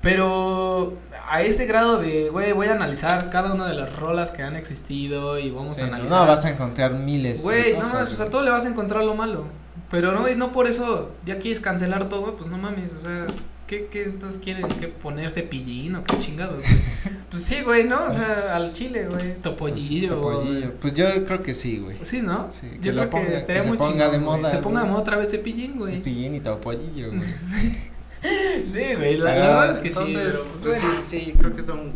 Pero 0.00 0.94
a 1.28 1.42
ese 1.42 1.66
grado 1.66 1.98
de, 1.98 2.30
güey, 2.30 2.52
voy 2.52 2.68
a 2.68 2.72
analizar 2.72 3.30
cada 3.30 3.52
una 3.52 3.66
de 3.66 3.74
las 3.74 3.94
rolas 3.96 4.30
que 4.30 4.42
han 4.42 4.54
existido 4.54 5.38
y 5.38 5.50
vamos 5.50 5.74
Sí, 5.76 5.82
a 5.82 5.86
analizar. 5.86 6.20
no, 6.20 6.26
vas 6.26 6.44
a 6.44 6.50
encontrar 6.50 6.92
miles 6.94 7.42
Güey, 7.42 7.72
no 7.74 7.80
o 7.80 8.06
sea, 8.06 8.30
todo 8.30 8.42
le 8.42 8.50
vas 8.50 8.64
a 8.64 8.68
encontrar 8.68 9.04
lo 9.04 9.14
malo. 9.14 9.46
Pero 9.90 10.12
no, 10.12 10.20
güey, 10.20 10.36
no 10.36 10.52
por 10.52 10.66
eso 10.66 11.12
ya 11.24 11.38
quieres 11.38 11.60
cancelar 11.60 12.08
todo, 12.08 12.36
pues 12.36 12.48
no 12.48 12.58
mames, 12.58 12.94
o 12.94 13.00
sea, 13.00 13.26
¿qué, 13.68 13.86
qué 13.86 14.02
entonces 14.04 14.40
quieren 14.42 14.66
que 14.66 14.88
ponerse 14.88 15.42
pillín 15.44 15.94
o 15.94 16.02
qué 16.04 16.18
chingados? 16.18 16.64
pues 17.30 17.44
sí, 17.44 17.60
güey, 17.62 17.84
¿no? 17.84 18.06
O 18.06 18.10
sea, 18.10 18.56
al 18.56 18.72
chile, 18.72 19.06
güey, 19.06 19.18
Pues, 19.20 19.42
topollillo. 19.42 20.14
topollillo. 20.16 20.72
Pues 20.80 20.94
yo 20.94 21.06
creo 21.24 21.42
que 21.44 21.54
sí, 21.54 21.78
güey. 21.78 21.96
Sí, 22.02 22.22
¿no? 22.22 22.50
Sí, 22.50 22.66
que 22.82 22.88
Yo 22.88 22.92
lo 22.94 23.08
creo 23.08 23.22
ponga- 23.22 23.30
que 23.46 23.62
se 23.62 23.62
ponga 23.76 24.04
de 24.10 24.18
güey. 24.18 24.20
moda, 24.38 24.48
Se 24.50 24.56
ponga 24.58 24.80
de 24.80 24.86
güey. 24.86 24.92
moda 24.92 25.02
otra 25.02 25.16
vez 25.16 25.30
cepillín, 25.30 25.76
güey. 25.76 25.94
Cepillín 25.98 26.34
y 26.34 26.40
topollillo, 26.40 27.08
güey. 27.08 27.20
Sí, 28.20 28.94
güey, 28.96 29.16
la, 29.16 29.32
verdad 29.32 29.70
es 29.70 29.78
que 29.78 29.88
entonces, 29.88 30.34
sí. 30.42 30.48
pero, 30.50 30.62
pues, 30.64 30.82
bueno, 30.82 31.02
sí, 31.04 31.20
sí, 31.26 31.34
creo 31.38 31.54
que 31.54 31.62
son 31.62 31.92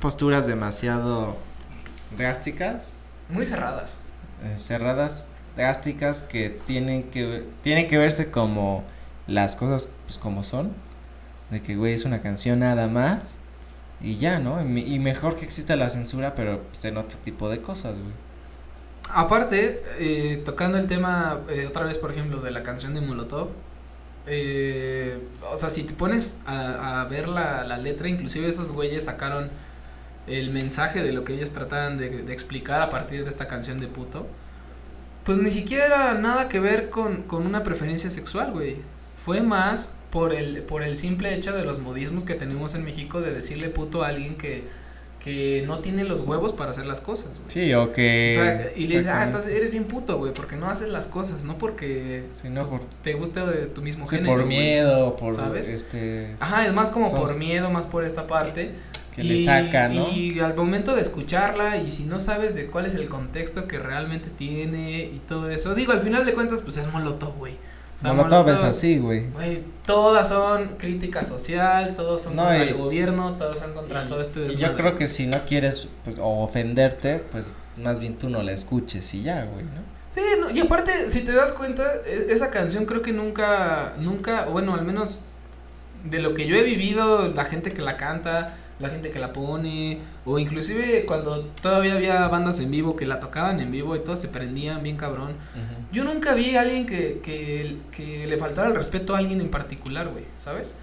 posturas 0.00 0.46
demasiado 0.46 1.36
drásticas, 2.16 2.92
Muy 3.28 3.44
cerradas. 3.44 3.96
eh, 4.42 4.54
cerradas, 4.58 5.28
drásticas 5.56 6.22
que 6.22 6.48
tienen 6.66 7.02
que 7.10 7.44
tienen 7.62 7.88
que 7.88 7.98
verse 7.98 8.30
como 8.30 8.84
las 9.26 9.54
cosas 9.54 9.90
pues 10.06 10.16
como 10.16 10.44
son, 10.44 10.72
de 11.50 11.62
que 11.62 11.76
güey 11.76 11.94
es 11.94 12.04
una 12.04 12.22
canción 12.22 12.60
nada 12.60 12.88
más 12.88 13.38
y 14.00 14.18
ya, 14.18 14.38
¿no? 14.40 14.60
Y, 14.62 14.64
me- 14.64 14.80
y 14.82 14.98
mejor 14.98 15.36
que 15.36 15.44
exista 15.44 15.76
la 15.76 15.90
censura, 15.90 16.34
pero 16.34 16.64
pues, 16.70 16.84
en 16.86 16.96
otro 16.98 17.18
tipo 17.20 17.48
de 17.50 17.62
cosas, 17.62 17.98
güey. 17.98 18.14
Aparte, 19.12 19.82
eh, 19.98 20.42
tocando 20.44 20.78
el 20.78 20.86
tema 20.86 21.40
eh, 21.48 21.66
otra 21.66 21.84
vez, 21.84 21.98
por 21.98 22.12
ejemplo, 22.12 22.40
de 22.40 22.50
la 22.52 22.62
canción 22.62 22.94
de 22.94 23.00
Molotov, 23.00 23.48
eh, 24.26 25.28
o 25.52 25.56
sea, 25.58 25.70
si 25.70 25.84
te 25.84 25.94
pones 25.94 26.42
a, 26.46 27.02
a 27.02 27.04
ver 27.06 27.28
la, 27.28 27.64
la 27.64 27.78
letra, 27.78 28.08
inclusive 28.08 28.48
esos 28.48 28.72
güeyes 28.72 29.04
sacaron 29.06 29.50
el 30.26 30.50
mensaje 30.50 31.02
de 31.02 31.12
lo 31.12 31.24
que 31.24 31.34
ellos 31.34 31.52
trataban 31.52 31.98
de, 31.98 32.22
de 32.24 32.32
explicar 32.32 32.82
a 32.82 32.90
partir 32.90 33.24
de 33.24 33.30
esta 33.30 33.46
canción 33.48 33.80
de 33.80 33.88
puto, 33.88 34.28
pues 35.24 35.38
ni 35.38 35.50
siquiera 35.50 35.86
era 35.86 36.14
nada 36.14 36.48
que 36.48 36.60
ver 36.60 36.90
con, 36.90 37.24
con 37.24 37.46
una 37.46 37.62
preferencia 37.62 38.10
sexual, 38.10 38.52
güey. 38.52 38.78
Fue 39.14 39.42
más 39.42 39.94
por 40.10 40.32
el, 40.34 40.62
por 40.62 40.82
el 40.82 40.96
simple 40.96 41.34
hecho 41.34 41.52
de 41.52 41.64
los 41.64 41.78
modismos 41.78 42.24
que 42.24 42.34
tenemos 42.34 42.74
en 42.74 42.84
México 42.84 43.20
de 43.20 43.32
decirle 43.32 43.68
puto 43.68 44.02
a 44.02 44.08
alguien 44.08 44.36
que, 44.36 44.64
que 45.22 45.62
no 45.66 45.80
tiene 45.80 46.04
los 46.04 46.20
huevos 46.22 46.52
para 46.52 46.70
hacer 46.70 46.86
las 46.86 47.00
cosas, 47.00 47.38
güey. 47.38 47.50
Sí, 47.50 47.74
o 47.74 47.92
que 47.92 48.30
O 48.30 48.34
sea, 48.42 48.72
y 48.74 48.86
le 48.86 48.96
dices, 48.96 49.06
ah, 49.06 49.22
estás, 49.22 49.46
eres 49.46 49.70
bien 49.70 49.84
puto, 49.84 50.16
güey, 50.18 50.32
porque 50.32 50.56
no 50.56 50.66
haces 50.68 50.88
las 50.88 51.06
cosas, 51.06 51.44
no 51.44 51.58
porque 51.58 52.24
Sí, 52.32 52.48
no 52.48 52.60
pues, 52.62 52.70
por, 52.70 52.80
te 53.02 53.14
guste 53.14 53.40
de 53.40 53.66
tu 53.66 53.82
mismo 53.82 54.06
sí, 54.06 54.16
género. 54.16 54.32
por 54.34 54.44
güey. 54.44 54.56
miedo, 54.58 55.16
por 55.16 55.34
¿sabes? 55.34 55.68
este 55.68 56.36
Ajá, 56.40 56.66
es 56.66 56.72
más 56.72 56.90
como 56.90 57.10
por 57.10 57.36
miedo, 57.38 57.70
más 57.70 57.86
por 57.86 58.04
esta 58.04 58.26
parte. 58.26 58.72
que 59.14 59.22
le 59.24 59.36
saca, 59.38 59.88
¿no? 59.88 60.08
Y 60.08 60.40
al 60.40 60.54
momento 60.54 60.94
de 60.94 61.02
escucharla 61.02 61.76
y 61.78 61.90
si 61.90 62.04
no 62.04 62.18
sabes 62.20 62.54
de 62.54 62.66
cuál 62.66 62.86
es 62.86 62.94
el 62.94 63.08
contexto 63.08 63.66
que 63.68 63.78
realmente 63.78 64.30
tiene 64.30 65.02
y 65.02 65.20
todo 65.28 65.50
eso, 65.50 65.74
digo, 65.74 65.92
al 65.92 66.00
final 66.00 66.24
de 66.24 66.32
cuentas, 66.32 66.62
pues 66.62 66.78
es 66.78 66.90
Molotov, 66.92 67.36
güey. 67.36 67.58
Sea, 68.00 68.12
Molotov 68.14 68.48
es 68.48 68.60
así, 68.62 68.98
güey. 68.98 69.28
Güey, 69.30 69.62
todas 69.84 70.28
son 70.28 70.76
crítica 70.78 71.24
social, 71.24 71.94
todos 71.94 72.22
son 72.22 72.36
No, 72.36 72.42
contra 72.44 72.64
y- 72.64 72.68
el 72.68 72.74
gobierno, 72.74 73.32
todos 73.36 73.58
son 73.58 73.74
contra 73.74 74.06
todo 74.06 74.20
este 74.20 74.40
Y 74.40 74.42
desmadre. 74.44 74.68
yo 74.68 74.76
creo 74.76 74.94
que 74.96 75.06
si 75.06 75.26
no 75.26 75.38
quieres 75.46 75.88
pues, 76.04 76.16
o 76.18 76.42
ofenderte, 76.42 77.18
pues 77.30 77.52
más 77.76 78.00
bien 78.00 78.16
tú 78.16 78.30
no 78.30 78.42
la 78.42 78.52
escuches 78.52 79.12
y 79.14 79.22
ya, 79.22 79.44
güey, 79.44 79.64
¿no? 79.64 79.82
Sí, 80.08 80.20
no, 80.40 80.50
y 80.50 80.58
aparte, 80.60 81.08
si 81.10 81.20
te 81.20 81.32
das 81.32 81.52
cuenta, 81.52 81.84
e- 82.06 82.26
esa 82.30 82.50
canción 82.50 82.84
creo 82.86 83.02
que 83.02 83.12
nunca, 83.12 83.92
nunca, 83.98 84.46
bueno, 84.46 84.74
al 84.74 84.84
menos 84.84 85.18
de 86.04 86.20
lo 86.20 86.34
que 86.34 86.46
yo 86.46 86.56
he 86.56 86.62
vivido, 86.64 87.28
la 87.28 87.44
gente 87.44 87.72
que 87.72 87.82
la 87.82 87.96
canta, 87.96 88.56
la 88.80 88.88
gente 88.88 89.10
que 89.10 89.18
la 89.18 89.32
pone, 89.32 89.98
o 90.24 90.38
inclusive 90.38 91.04
cuando 91.06 91.42
todavía 91.62 91.94
había 91.94 92.26
bandas 92.28 92.60
en 92.60 92.70
vivo 92.70 92.96
que 92.96 93.06
la 93.06 93.20
tocaban 93.20 93.60
en 93.60 93.70
vivo 93.70 93.94
y 93.94 94.00
todos 94.00 94.18
se 94.18 94.28
prendían 94.28 94.82
bien 94.82 94.96
cabrón. 94.96 95.34
Yo 95.92 96.04
nunca 96.04 96.34
vi 96.34 96.56
a 96.56 96.62
alguien 96.62 96.86
que, 96.86 97.20
que, 97.22 97.76
que 97.92 98.26
le 98.26 98.38
faltara 98.38 98.68
el 98.68 98.74
respeto 98.74 99.14
a 99.14 99.18
alguien 99.18 99.40
en 99.40 99.50
particular, 99.50 100.08
güey, 100.08 100.24
¿sabes? 100.38 100.74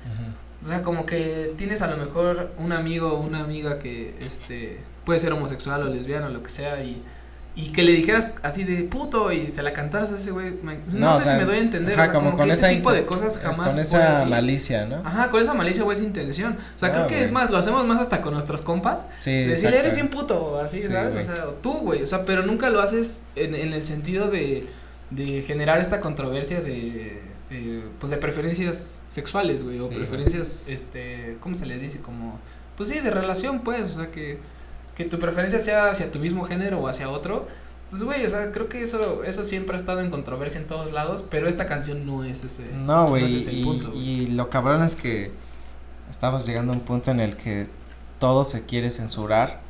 O 0.62 0.66
sea, 0.66 0.82
como 0.82 1.06
que 1.06 1.54
tienes 1.58 1.82
a 1.82 1.88
lo 1.88 1.98
mejor 1.98 2.52
un 2.58 2.72
amigo 2.72 3.14
o 3.14 3.22
una 3.22 3.44
amiga 3.44 3.80
que, 3.80 4.16
este, 4.20 4.80
puede 5.06 5.20
ser 5.20 5.32
homosexual 5.32 5.84
o 5.84 5.88
lesbiana 5.88 6.28
o 6.28 6.30
lo 6.30 6.44
que 6.44 6.50
sea 6.50 6.84
y 6.84 7.02
y 7.58 7.72
que 7.72 7.82
le 7.82 7.92
dijeras 7.92 8.30
así 8.44 8.64
de 8.64 8.84
puto 8.84 9.32
y 9.32 9.48
se 9.48 9.64
la 9.64 9.74
cantaras 9.74 10.12
a 10.12 10.18
ese 10.18 10.30
güey. 10.30 10.54
No, 10.92 11.20
sé 11.20 11.28
si 11.28 11.34
me 11.34 11.44
doy 11.44 11.56
a 11.56 11.60
entender. 11.60 12.00
Ajá, 12.00 12.14
como, 12.14 12.38
con 12.38 12.52
ese 12.52 12.70
tipo 12.70 12.94
de 12.94 13.04
cosas 13.04 13.40
jamás. 13.40 13.74
Con 13.74 13.80
esa 13.80 14.26
malicia, 14.28 14.86
¿no? 14.86 14.98
Ajá, 14.98 15.32
con 15.32 15.42
esa 15.42 15.56
malicia 15.56 15.84
o 15.84 15.92
esa 15.92 16.04
intención. 16.04 16.56
O 16.76 16.78
sea, 16.78 16.92
creo 16.92 17.08
que 17.08 17.24
es 17.24 17.32
más, 17.32 17.50
lo 17.50 17.58
hacemos 17.58 17.84
más 17.88 18.00
hasta 18.00 18.22
con 18.22 18.34
nuestros 18.34 18.62
compas. 18.62 19.08
Sí. 19.18 19.32
Decirle, 19.32 19.80
eres 19.80 19.96
bien 19.96 20.10
puto, 20.10 20.60
así, 20.60 20.80
¿sabes? 20.82 21.16
O 21.16 21.24
sea, 21.24 21.46
tú, 21.64 21.80
güey. 21.80 22.04
O 22.04 22.08
sea, 22.08 22.26
pero 22.26 22.44
nunca 22.44 22.70
lo 22.70 22.80
haces 22.80 23.24
en, 23.36 23.56
en 23.56 23.74
el 23.74 23.84
sentido 23.88 24.30
de, 24.30 24.68
de 25.10 25.42
generar 25.42 25.80
esta 25.80 26.00
controversia 26.00 26.62
de. 26.62 27.24
pues 28.00 28.12
de 28.12 28.18
preferencias 28.18 29.02
sexuales, 29.08 29.64
güey, 29.64 29.80
o 29.80 29.90
preferencias, 29.90 30.64
este, 30.68 31.38
¿cómo 31.40 31.56
se 31.56 31.66
les 31.66 31.82
dice? 31.82 32.02
Como, 32.02 32.40
pues 32.76 32.90
sí, 32.90 33.00
de 33.00 33.10
relación, 33.10 33.62
pues, 33.62 33.96
o 33.96 34.00
sea, 34.02 34.12
que, 34.12 34.38
que 34.98 35.06
tu 35.06 35.20
preferencia 35.20 35.60
sea 35.60 35.92
hacia 35.92 36.12
tu 36.12 36.18
mismo 36.18 36.44
género 36.44 36.80
o 36.80 36.88
hacia 36.88 37.08
otro, 37.12 37.48
pues 37.92 38.02
güey, 38.02 38.26
o 38.26 38.30
sea, 38.30 38.52
creo 38.52 38.68
que 38.68 38.82
eso 38.82 39.24
eso 39.24 39.44
siempre 39.44 39.76
ha 39.76 39.80
estado 39.80 40.02
en 40.02 40.10
controversia 40.10 40.60
en 40.60 40.66
todos 40.66 40.92
lados, 40.92 41.24
pero 41.30 41.48
esta 41.48 41.68
canción 41.68 42.08
no 42.08 42.24
es 42.24 42.44
ese. 42.44 42.66
No, 42.74 43.08
güey, 43.08 43.26
y, 43.26 44.26
lo 44.26 44.50
cabrón 44.50 44.82
es 44.82 44.96
que 44.96 45.32
estamos 46.10 46.48
llegando 46.48 46.74
a 46.74 46.76
un 46.76 46.82
punto 46.82 47.12
en 47.12 47.20
el 47.20 47.38
que 47.38 47.68
todo 48.18 48.44
se 48.44 48.66
quiere 48.66 48.90
censurar 48.90 49.62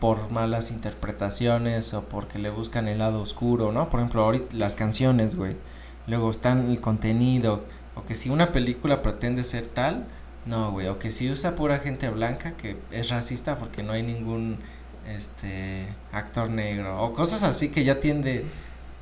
por 0.00 0.32
malas 0.32 0.72
interpretaciones 0.72 1.94
o 1.94 2.02
porque 2.02 2.40
le 2.40 2.50
buscan 2.50 2.88
el 2.88 2.98
lado 2.98 3.20
oscuro, 3.20 3.70
¿no? 3.70 3.88
Por 3.88 4.00
ejemplo, 4.00 4.24
ahorita 4.24 4.56
las 4.56 4.74
canciones, 4.74 5.36
güey. 5.36 5.54
Luego 6.08 6.28
están 6.28 6.70
el 6.70 6.80
contenido 6.80 7.62
o 7.94 8.04
que 8.04 8.16
si 8.16 8.30
una 8.30 8.50
película 8.50 9.00
pretende 9.00 9.44
ser 9.44 9.68
tal, 9.68 10.06
no, 10.46 10.70
güey, 10.70 10.86
o 10.86 10.98
que 10.98 11.10
si 11.10 11.30
usa 11.30 11.56
pura 11.56 11.78
gente 11.78 12.08
blanca 12.08 12.52
que 12.52 12.76
es 12.92 13.10
racista 13.10 13.58
porque 13.58 13.82
no 13.82 13.92
hay 13.92 14.02
ningún 14.02 14.58
este 15.08 15.86
actor 16.12 16.50
negro 16.50 17.00
o 17.02 17.12
cosas 17.12 17.42
así 17.42 17.68
que 17.68 17.84
ya 17.84 18.00
tiende 18.00 18.44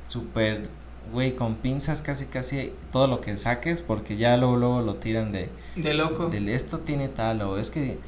súper 0.07 0.69
güey 1.11 1.35
con 1.35 1.55
pinzas 1.55 2.01
casi 2.01 2.25
casi 2.25 2.73
todo 2.91 3.07
lo 3.07 3.21
que 3.21 3.37
saques 3.37 3.81
porque 3.81 4.17
ya 4.17 4.37
luego 4.37 4.57
luego 4.57 4.81
lo 4.81 4.95
tiran 4.95 5.31
de 5.31 5.49
de 5.75 5.93
loco. 5.93 6.27
del 6.27 6.49
esto 6.49 6.79
tiene 6.79 7.09
tal 7.09 7.41
o 7.41 7.57
es 7.57 7.71
que 7.71 7.99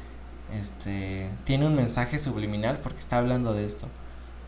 este 0.52 1.30
tiene 1.44 1.66
un 1.66 1.74
mensaje 1.74 2.18
subliminal 2.18 2.78
porque 2.82 2.98
está 2.98 3.18
hablando 3.18 3.52
de 3.52 3.66
esto. 3.66 3.86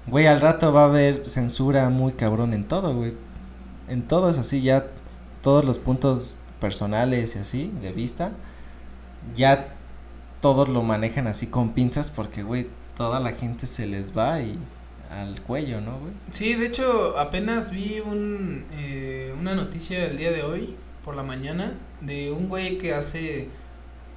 Güey 0.07 0.27
al 0.27 0.41
rato 0.41 0.73
va 0.73 0.83
a 0.83 0.87
haber 0.87 1.29
censura 1.29 1.89
muy 1.91 2.13
cabrón 2.13 2.55
en 2.55 2.67
todo 2.67 2.95
güey. 2.95 3.15
En 3.89 4.07
todo 4.07 4.31
es 4.31 4.39
así 4.39 4.63
ya 4.63 4.87
todos 5.43 5.65
los 5.65 5.79
puntos 5.79 6.39
personales 6.61 7.37
y 7.37 7.39
así 7.39 7.73
de 7.81 7.93
vista 7.93 8.33
ya 9.35 9.75
todos 10.41 10.69
lo 10.69 10.83
manejan 10.83 11.27
así 11.27 11.47
con 11.47 11.73
pinzas 11.73 12.11
porque, 12.11 12.43
güey, 12.43 12.69
toda 12.97 13.21
la 13.21 13.33
gente 13.33 13.67
se 13.67 13.87
les 13.87 14.17
va 14.17 14.41
y 14.41 14.59
al 15.11 15.41
cuello, 15.43 15.81
¿no, 15.81 15.99
güey? 15.99 16.13
Sí, 16.31 16.55
de 16.55 16.67
hecho, 16.67 17.19
apenas 17.19 17.71
vi 17.71 18.01
un, 18.01 18.67
eh, 18.73 19.35
una 19.39 19.55
noticia 19.55 20.05
el 20.07 20.17
día 20.17 20.31
de 20.31 20.43
hoy, 20.43 20.77
por 21.05 21.17
la 21.17 21.23
mañana, 21.23 21.75
de 22.01 22.31
un 22.31 22.49
güey 22.49 22.79
que 22.79 22.95
hace 22.95 23.49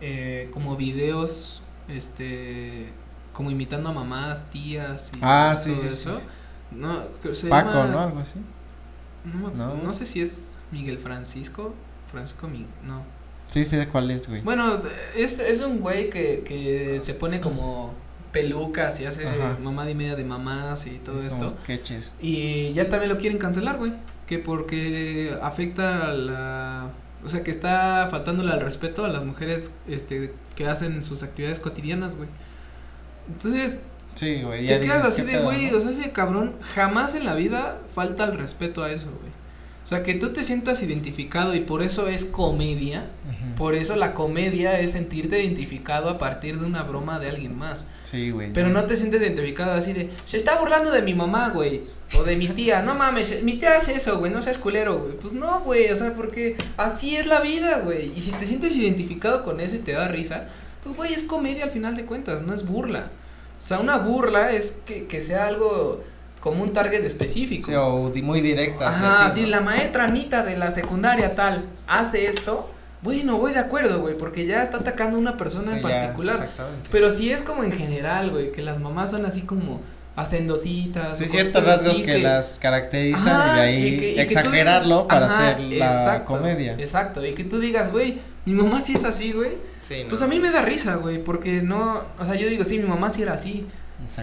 eh, 0.01 0.49
como 0.51 0.75
videos, 0.75 1.63
este, 1.87 2.89
como 3.33 3.49
imitando 3.51 3.89
a 3.89 3.93
mamás, 3.93 4.49
tías 4.51 5.11
y 5.15 5.19
ah, 5.21 5.55
todo 5.61 5.73
eso. 5.73 6.19
No, 6.71 7.03
se 7.33 7.47
Paco, 7.47 7.85
¿no? 7.85 7.99
Algo 7.99 8.19
así. 8.19 8.39
No, 9.23 9.49
no, 9.51 9.75
no 9.75 9.93
sé 9.93 10.05
si 10.05 10.21
es 10.21 10.57
Miguel 10.71 10.99
Francisco, 10.99 11.73
Francisco, 12.07 12.47
no. 12.83 13.03
Sí, 13.53 13.63
sé 13.65 13.87
cuál 13.87 14.09
es, 14.09 14.27
güey. 14.27 14.41
Bueno, 14.41 14.81
es, 15.15 15.39
es 15.39 15.61
un 15.61 15.79
güey 15.79 16.09
que, 16.09 16.43
que 16.43 16.99
se 16.99 17.13
pone 17.13 17.39
como 17.39 17.93
pelucas 18.31 18.99
y 18.99 19.05
hace 19.05 19.27
mamá 19.61 19.87
y 19.87 19.93
media 19.93 20.15
de 20.15 20.23
mamás 20.23 20.87
y 20.87 20.97
todo 20.97 21.23
esto. 21.23 21.47
Sketches. 21.47 22.13
Y 22.19 22.73
ya 22.73 22.89
también 22.89 23.11
lo 23.11 23.19
quieren 23.19 23.37
cancelar, 23.37 23.77
güey. 23.77 23.93
Que 24.25 24.39
porque 24.39 25.37
afecta 25.41 26.07
a 26.07 26.13
la. 26.13 26.89
O 27.23 27.29
sea, 27.29 27.43
que 27.43 27.51
está 27.51 28.07
faltándole 28.09 28.51
al 28.51 28.59
respeto 28.59 29.05
a 29.05 29.07
las 29.07 29.23
mujeres 29.23 29.75
este, 29.87 30.33
que 30.55 30.65
hacen 30.65 31.03
sus 31.03 31.21
actividades 31.21 31.59
cotidianas, 31.59 32.15
güey. 32.17 32.29
Entonces. 33.27 33.81
Sí, 34.15 34.41
güey. 34.41 34.65
Te 34.65 34.79
quedas 34.79 35.05
así 35.05 35.21
de, 35.21 35.39
güey, 35.39 35.71
o 35.73 35.79
sea, 35.79 35.91
ese 35.91 36.11
cabrón 36.11 36.55
jamás 36.73 37.13
en 37.13 37.25
la 37.25 37.35
vida 37.35 37.81
falta 37.93 38.23
el 38.23 38.35
respeto 38.35 38.83
a 38.83 38.91
eso, 38.91 39.11
güey. 39.21 39.32
O 39.83 39.87
sea, 39.87 40.01
que 40.01 40.15
tú 40.15 40.29
te 40.31 40.43
sientas 40.43 40.81
identificado 40.81 41.53
y 41.55 41.59
por 41.59 41.83
eso 41.83 42.07
es 42.07 42.25
comedia. 42.25 43.09
Por 43.57 43.75
eso 43.75 43.95
la 43.95 44.13
comedia 44.13 44.79
es 44.79 44.91
sentirte 44.91 45.43
identificado 45.43 46.09
a 46.09 46.17
partir 46.17 46.59
de 46.59 46.65
una 46.65 46.83
broma 46.83 47.19
de 47.19 47.29
alguien 47.29 47.57
más. 47.57 47.87
Sí, 48.03 48.31
güey. 48.31 48.53
Pero 48.53 48.69
no. 48.69 48.85
te 48.85 48.95
sientes 48.95 49.21
identificado 49.21 49.73
así 49.73 49.93
de, 49.93 50.09
se 50.25 50.37
está 50.37 50.57
burlando 50.57 50.89
de 50.91 51.01
mi 51.01 51.13
mamá, 51.13 51.49
güey. 51.49 51.81
O 52.17 52.23
de 52.23 52.35
mi 52.37 52.47
tía. 52.47 52.81
No 52.81 52.95
mames, 52.95 53.43
mi 53.43 53.59
tía 53.59 53.75
hace 53.75 53.93
eso, 53.93 54.19
güey. 54.19 54.31
No 54.31 54.41
seas 54.41 54.57
culero, 54.57 54.99
güey. 54.99 55.17
Pues 55.17 55.33
no, 55.33 55.59
güey. 55.59 55.91
O 55.91 55.95
sea, 55.95 56.13
porque 56.13 56.55
así 56.77 57.17
es 57.17 57.27
la 57.27 57.41
vida, 57.41 57.79
güey. 57.79 58.11
Y 58.15 58.21
si 58.21 58.31
te 58.31 58.47
sientes 58.47 58.75
identificado 58.75 59.43
con 59.43 59.59
eso 59.59 59.75
y 59.75 59.79
te 59.79 59.91
da 59.91 60.07
risa, 60.07 60.47
pues, 60.83 60.95
güey, 60.95 61.13
es 61.13 61.23
comedia 61.23 61.65
al 61.65 61.71
final 61.71 61.95
de 61.95 62.05
cuentas, 62.05 62.41
no 62.41 62.53
es 62.53 62.65
burla. 62.65 63.11
O 63.63 63.67
sea, 63.67 63.79
una 63.79 63.97
burla 63.97 64.51
es 64.51 64.81
que, 64.85 65.07
que 65.07 65.21
sea 65.21 65.47
algo 65.47 66.03
como 66.43 66.61
un 66.61 66.73
target 66.73 67.05
específico. 67.05 67.65
Sí, 67.65 67.73
o 67.73 68.11
muy 68.21 68.41
directa. 68.41 68.89
Ajá, 68.89 69.29
si 69.29 69.45
la 69.45 69.61
maestra 69.61 70.03
Anita 70.03 70.43
de 70.43 70.57
la 70.57 70.71
secundaria 70.71 71.35
tal 71.35 71.63
hace 71.87 72.25
esto, 72.25 72.69
bueno, 73.01 73.37
voy 73.37 73.53
de 73.53 73.59
acuerdo, 73.59 74.01
güey, 74.01 74.17
porque 74.17 74.45
ya 74.45 74.61
está 74.61 74.79
atacando 74.79 75.15
a 75.15 75.21
una 75.21 75.37
persona 75.37 75.77
en 75.77 75.81
particular. 75.81 76.35
exactamente. 76.35 76.89
Pero 76.91 77.09
si 77.09 77.31
es 77.31 77.43
como 77.43 77.63
en 77.63 77.71
general, 77.71 78.29
güey, 78.29 78.51
que 78.51 78.61
las 78.61 78.81
mamás 78.81 79.11
son 79.11 79.25
así 79.25 79.43
como 79.43 79.79
hacendositas. 80.17 81.17
Sí, 81.17 81.27
ciertos 81.27 81.65
rasgos 81.65 82.01
que, 82.01 82.17
las 82.17 82.59
caracterizan 82.59 83.49
y 83.49 83.55
de 83.55 83.61
ahí 83.61 84.19
exagerarlo 84.19 85.07
para 85.07 85.27
hacer 85.27 85.61
la 85.61 86.25
comedia. 86.25 86.73
Exacto, 86.77 87.25
y 87.25 87.35
que 87.35 87.45
tú 87.45 87.61
digas, 87.61 87.89
güey, 87.89 88.19
mi 88.43 88.53
mamá 88.53 88.81
sí 88.81 88.95
es 88.95 89.05
así, 89.05 89.31
güey. 89.31 89.51
Sí, 89.79 90.05
Pues 90.09 90.21
a 90.21 90.27
mí 90.27 90.41
me 90.41 90.51
da 90.51 90.61
risa, 90.61 90.95
güey, 90.95 91.23
porque 91.23 91.61
no, 91.61 92.03
o 92.19 92.25
sea, 92.25 92.35
yo 92.35 92.49
digo, 92.49 92.65
sí, 92.65 92.79
mi 92.79 92.89
mamá 92.89 93.09
sí 93.09 93.21
era 93.21 93.31
así. 93.31 93.65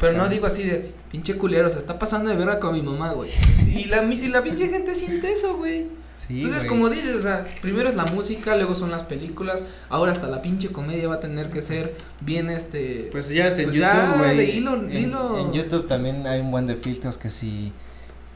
Pero 0.01 0.17
no 0.17 0.29
digo 0.29 0.47
así 0.47 0.63
de, 0.63 0.93
pinche 1.11 1.37
culero, 1.37 1.69
se 1.71 1.79
está 1.79 1.99
pasando 1.99 2.31
de 2.31 2.37
verga 2.37 2.61
con 2.61 2.73
mi 2.73 2.83
mamá, 2.83 3.13
güey. 3.13 3.31
Y 3.67 3.85
la, 3.85 4.03
y 4.05 4.29
la 4.29 4.43
pinche 4.43 4.69
gente 4.69 4.95
siente 4.95 5.33
eso, 5.33 5.57
güey. 5.57 5.87
Entonces, 6.29 6.65
como 6.65 6.89
dices, 6.89 7.17
o 7.17 7.21
sea, 7.21 7.47
primero 7.61 7.89
es 7.89 7.97
la 7.97 8.05
música, 8.07 8.55
luego 8.57 8.75
son 8.75 8.91
las 8.91 9.03
películas, 9.03 9.65
ahora 9.89 10.13
hasta 10.13 10.29
la 10.29 10.43
pinche 10.43 10.69
comedia 10.69 11.09
va 11.09 11.17
a 11.17 11.21
tener 11.21 11.51
que 11.51 11.61
ser 11.61 11.97
bien 12.21 12.51
este... 12.51 13.09
Pues 13.11 13.31
ya 13.31 13.49
es 13.49 13.59
en 13.59 13.67
pues 13.67 13.77
YouTube, 13.77 14.19
güey. 14.19 14.59
En, 14.59 15.53
YouTube 15.53 15.87
también 15.87 16.27
hay 16.27 16.41
un 16.41 16.51
buen 16.51 16.67
de 16.67 16.77
filtros 16.77 17.19
que 17.19 17.31
si 17.31 17.73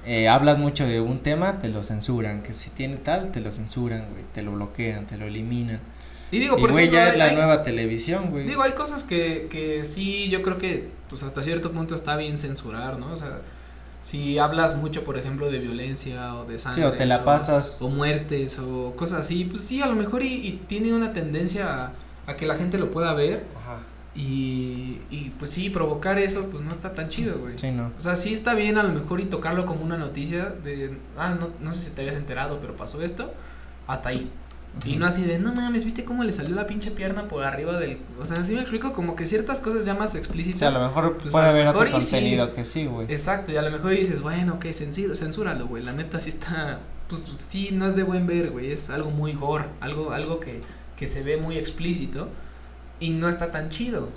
eh, 0.06 0.28
hablas 0.28 0.58
mucho 0.58 0.86
de 0.86 1.00
un 1.00 1.20
tema, 1.20 1.60
te 1.60 1.68
lo 1.68 1.82
censuran, 1.82 2.42
que 2.42 2.52
si 2.52 2.70
tiene 2.70 2.96
tal, 2.96 3.30
te 3.30 3.40
lo 3.40 3.52
censuran, 3.52 4.08
güey, 4.10 4.24
te 4.32 4.42
lo 4.42 4.52
bloquean, 4.52 5.06
te 5.06 5.16
lo 5.16 5.26
eliminan. 5.26 5.80
Y 6.30 6.38
digo, 6.38 6.56
por 6.56 6.72
güey, 6.72 6.90
ya 6.90 7.10
es 7.10 7.18
la 7.18 7.32
nueva 7.32 7.62
televisión, 7.62 8.30
güey. 8.30 8.46
Digo, 8.46 8.62
hay 8.62 8.72
cosas 8.72 9.04
que, 9.04 9.46
que 9.50 9.84
sí, 9.84 10.28
yo 10.28 10.42
creo 10.42 10.58
que, 10.58 10.90
pues 11.08 11.22
hasta 11.22 11.42
cierto 11.42 11.72
punto 11.72 11.94
está 11.94 12.16
bien 12.16 12.38
censurar, 12.38 12.98
¿no? 12.98 13.12
O 13.12 13.16
sea, 13.16 13.40
si 14.04 14.38
hablas 14.38 14.76
mucho, 14.76 15.02
por 15.02 15.16
ejemplo, 15.16 15.50
de 15.50 15.58
violencia 15.58 16.34
o 16.34 16.44
de 16.44 16.58
sangre. 16.58 16.82
Sí, 16.82 16.86
o 16.86 16.92
te 16.92 17.06
la 17.06 17.24
pasas. 17.24 17.80
O 17.80 17.88
muertes 17.88 18.58
o 18.58 18.94
cosas 18.96 19.20
así, 19.20 19.46
pues 19.46 19.62
sí, 19.62 19.80
a 19.80 19.86
lo 19.86 19.94
mejor 19.94 20.22
y, 20.22 20.62
tiene 20.66 20.92
una 20.92 21.14
tendencia 21.14 21.92
a, 22.26 22.36
que 22.36 22.46
la 22.46 22.54
gente 22.56 22.76
lo 22.76 22.90
pueda 22.90 23.14
ver. 23.14 23.44
Ajá. 23.56 23.78
Y, 24.14 25.00
y 25.10 25.32
pues 25.38 25.50
sí, 25.50 25.70
provocar 25.70 26.18
eso, 26.18 26.50
pues 26.50 26.62
no 26.62 26.70
está 26.70 26.92
tan 26.92 27.08
chido, 27.08 27.38
güey. 27.38 27.58
Sí, 27.58 27.70
no. 27.70 27.92
O 27.98 28.02
sea, 28.02 28.14
sí 28.14 28.34
está 28.34 28.54
bien 28.54 28.76
a 28.76 28.82
lo 28.82 28.90
mejor 28.90 29.20
y 29.20 29.24
tocarlo 29.24 29.64
como 29.64 29.82
una 29.82 29.96
noticia 29.96 30.54
de, 30.62 30.98
ah, 31.16 31.30
no, 31.30 31.50
no 31.60 31.72
sé 31.72 31.86
si 31.86 31.90
te 31.92 32.02
habías 32.02 32.16
enterado, 32.16 32.58
pero 32.60 32.76
pasó 32.76 33.00
esto, 33.00 33.32
hasta 33.86 34.10
ahí. 34.10 34.30
Y 34.84 34.96
no 34.96 35.06
así 35.06 35.22
de, 35.22 35.38
no 35.38 35.54
mames, 35.54 35.84
¿viste 35.84 36.04
cómo 36.04 36.24
le 36.24 36.32
salió 36.32 36.54
la 36.54 36.66
pinche 36.66 36.90
pierna 36.90 37.28
por 37.28 37.44
arriba 37.44 37.78
del... 37.78 37.98
O 38.20 38.26
sea, 38.26 38.38
así 38.38 38.54
me 38.54 38.60
explico 38.60 38.92
como 38.92 39.16
que 39.16 39.24
ciertas 39.24 39.60
cosas 39.60 39.84
ya 39.84 39.94
más 39.94 40.14
explícitas. 40.14 40.56
O 40.56 40.70
sea, 40.72 40.80
a 40.80 40.82
lo 40.82 40.88
mejor 40.88 41.16
pues, 41.18 41.32
puede 41.32 41.46
haber 41.46 41.68
otro 41.68 41.90
contenido 41.90 42.52
que 42.52 42.64
sí, 42.64 42.86
güey. 42.86 43.06
Exacto, 43.10 43.52
y 43.52 43.56
a 43.56 43.62
lo 43.62 43.70
mejor 43.70 43.92
dices, 43.92 44.20
bueno, 44.20 44.54
ok, 44.54 44.66
censúralo, 44.72 45.68
güey. 45.68 45.82
La 45.82 45.92
neta 45.92 46.18
sí 46.18 46.30
está, 46.30 46.80
pues 47.08 47.22
sí, 47.22 47.70
no 47.72 47.86
es 47.86 47.96
de 47.96 48.02
buen 48.02 48.26
ver, 48.26 48.50
güey. 48.50 48.72
Es 48.72 48.90
algo 48.90 49.10
muy 49.10 49.32
gore, 49.32 49.66
algo, 49.80 50.12
algo 50.12 50.40
que, 50.40 50.60
que 50.96 51.06
se 51.06 51.22
ve 51.22 51.36
muy 51.38 51.56
explícito 51.56 52.28
y 53.00 53.10
no 53.10 53.28
está 53.28 53.50
tan 53.50 53.70
chido. 53.70 54.10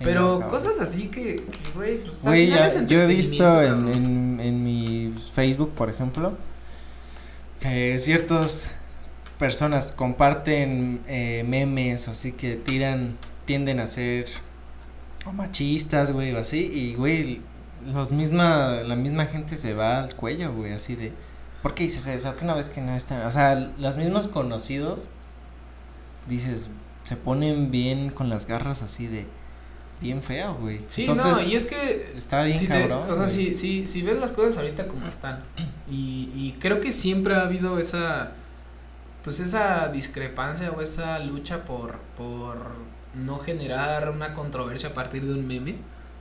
Pero 0.00 0.48
cosas 0.48 0.80
así 0.80 1.08
que, 1.08 1.44
güey, 1.74 2.02
pues... 2.02 2.22
Güey, 2.22 2.52
yo 2.86 3.00
he 3.00 3.06
visto 3.06 3.62
en, 3.62 3.88
en, 3.88 4.40
en 4.40 4.62
mi 4.62 5.14
Facebook, 5.32 5.72
por 5.72 5.88
ejemplo, 5.88 6.36
eh, 7.62 7.96
ciertos 7.98 8.70
personas 9.38 9.92
comparten 9.92 11.02
eh, 11.06 11.44
memes, 11.46 12.08
así 12.08 12.32
que 12.32 12.56
tiran, 12.56 13.16
tienden 13.44 13.80
a 13.80 13.86
ser 13.86 14.26
O 15.26 15.32
machistas, 15.32 16.12
güey, 16.12 16.32
o 16.32 16.38
así, 16.38 16.70
y, 16.72 16.94
güey, 16.94 17.40
los 17.86 18.12
misma, 18.12 18.82
la 18.84 18.96
misma 18.96 19.26
gente 19.26 19.56
se 19.56 19.74
va 19.74 20.00
al 20.00 20.14
cuello, 20.14 20.52
güey, 20.54 20.72
así 20.72 20.96
de, 20.96 21.12
¿por 21.62 21.74
qué 21.74 21.84
dices 21.84 22.06
eso? 22.06 22.36
Que 22.36 22.44
una 22.44 22.54
vez 22.54 22.68
que 22.68 22.80
no 22.80 22.92
están, 22.94 23.26
o 23.26 23.32
sea, 23.32 23.54
los 23.78 23.96
mismos 23.96 24.28
conocidos, 24.28 25.08
dices, 26.28 26.68
se 27.04 27.16
ponen 27.16 27.70
bien 27.70 28.10
con 28.10 28.28
las 28.28 28.46
garras 28.46 28.82
así 28.82 29.06
de, 29.06 29.26
bien 30.00 30.22
feo, 30.22 30.56
güey. 30.60 30.80
Sí, 30.86 31.06
no, 31.06 31.42
y 31.42 31.54
es 31.54 31.66
que. 31.66 32.12
Está 32.16 32.44
bien 32.44 32.58
si 32.58 32.66
cabrón. 32.66 33.10
o 33.10 33.14
sea, 33.14 33.28
si, 33.28 33.54
si, 33.56 33.86
si 33.86 34.02
ves 34.02 34.18
las 34.18 34.32
cosas 34.32 34.58
ahorita 34.58 34.86
como 34.86 35.06
están, 35.06 35.42
y, 35.90 36.30
y 36.34 36.56
creo 36.60 36.80
que 36.80 36.92
siempre 36.92 37.34
ha 37.34 37.42
habido 37.42 37.78
esa. 37.78 38.32
Pues 39.24 39.40
esa 39.40 39.88
discrepancia 39.88 40.70
o 40.70 40.82
esa 40.82 41.18
lucha 41.18 41.64
por, 41.64 41.98
por 42.16 42.58
no 43.14 43.38
generar 43.38 44.10
una 44.10 44.34
controversia 44.34 44.90
a 44.90 44.94
partir 44.94 45.24
de 45.24 45.32
un 45.32 45.46
meme. 45.46 45.76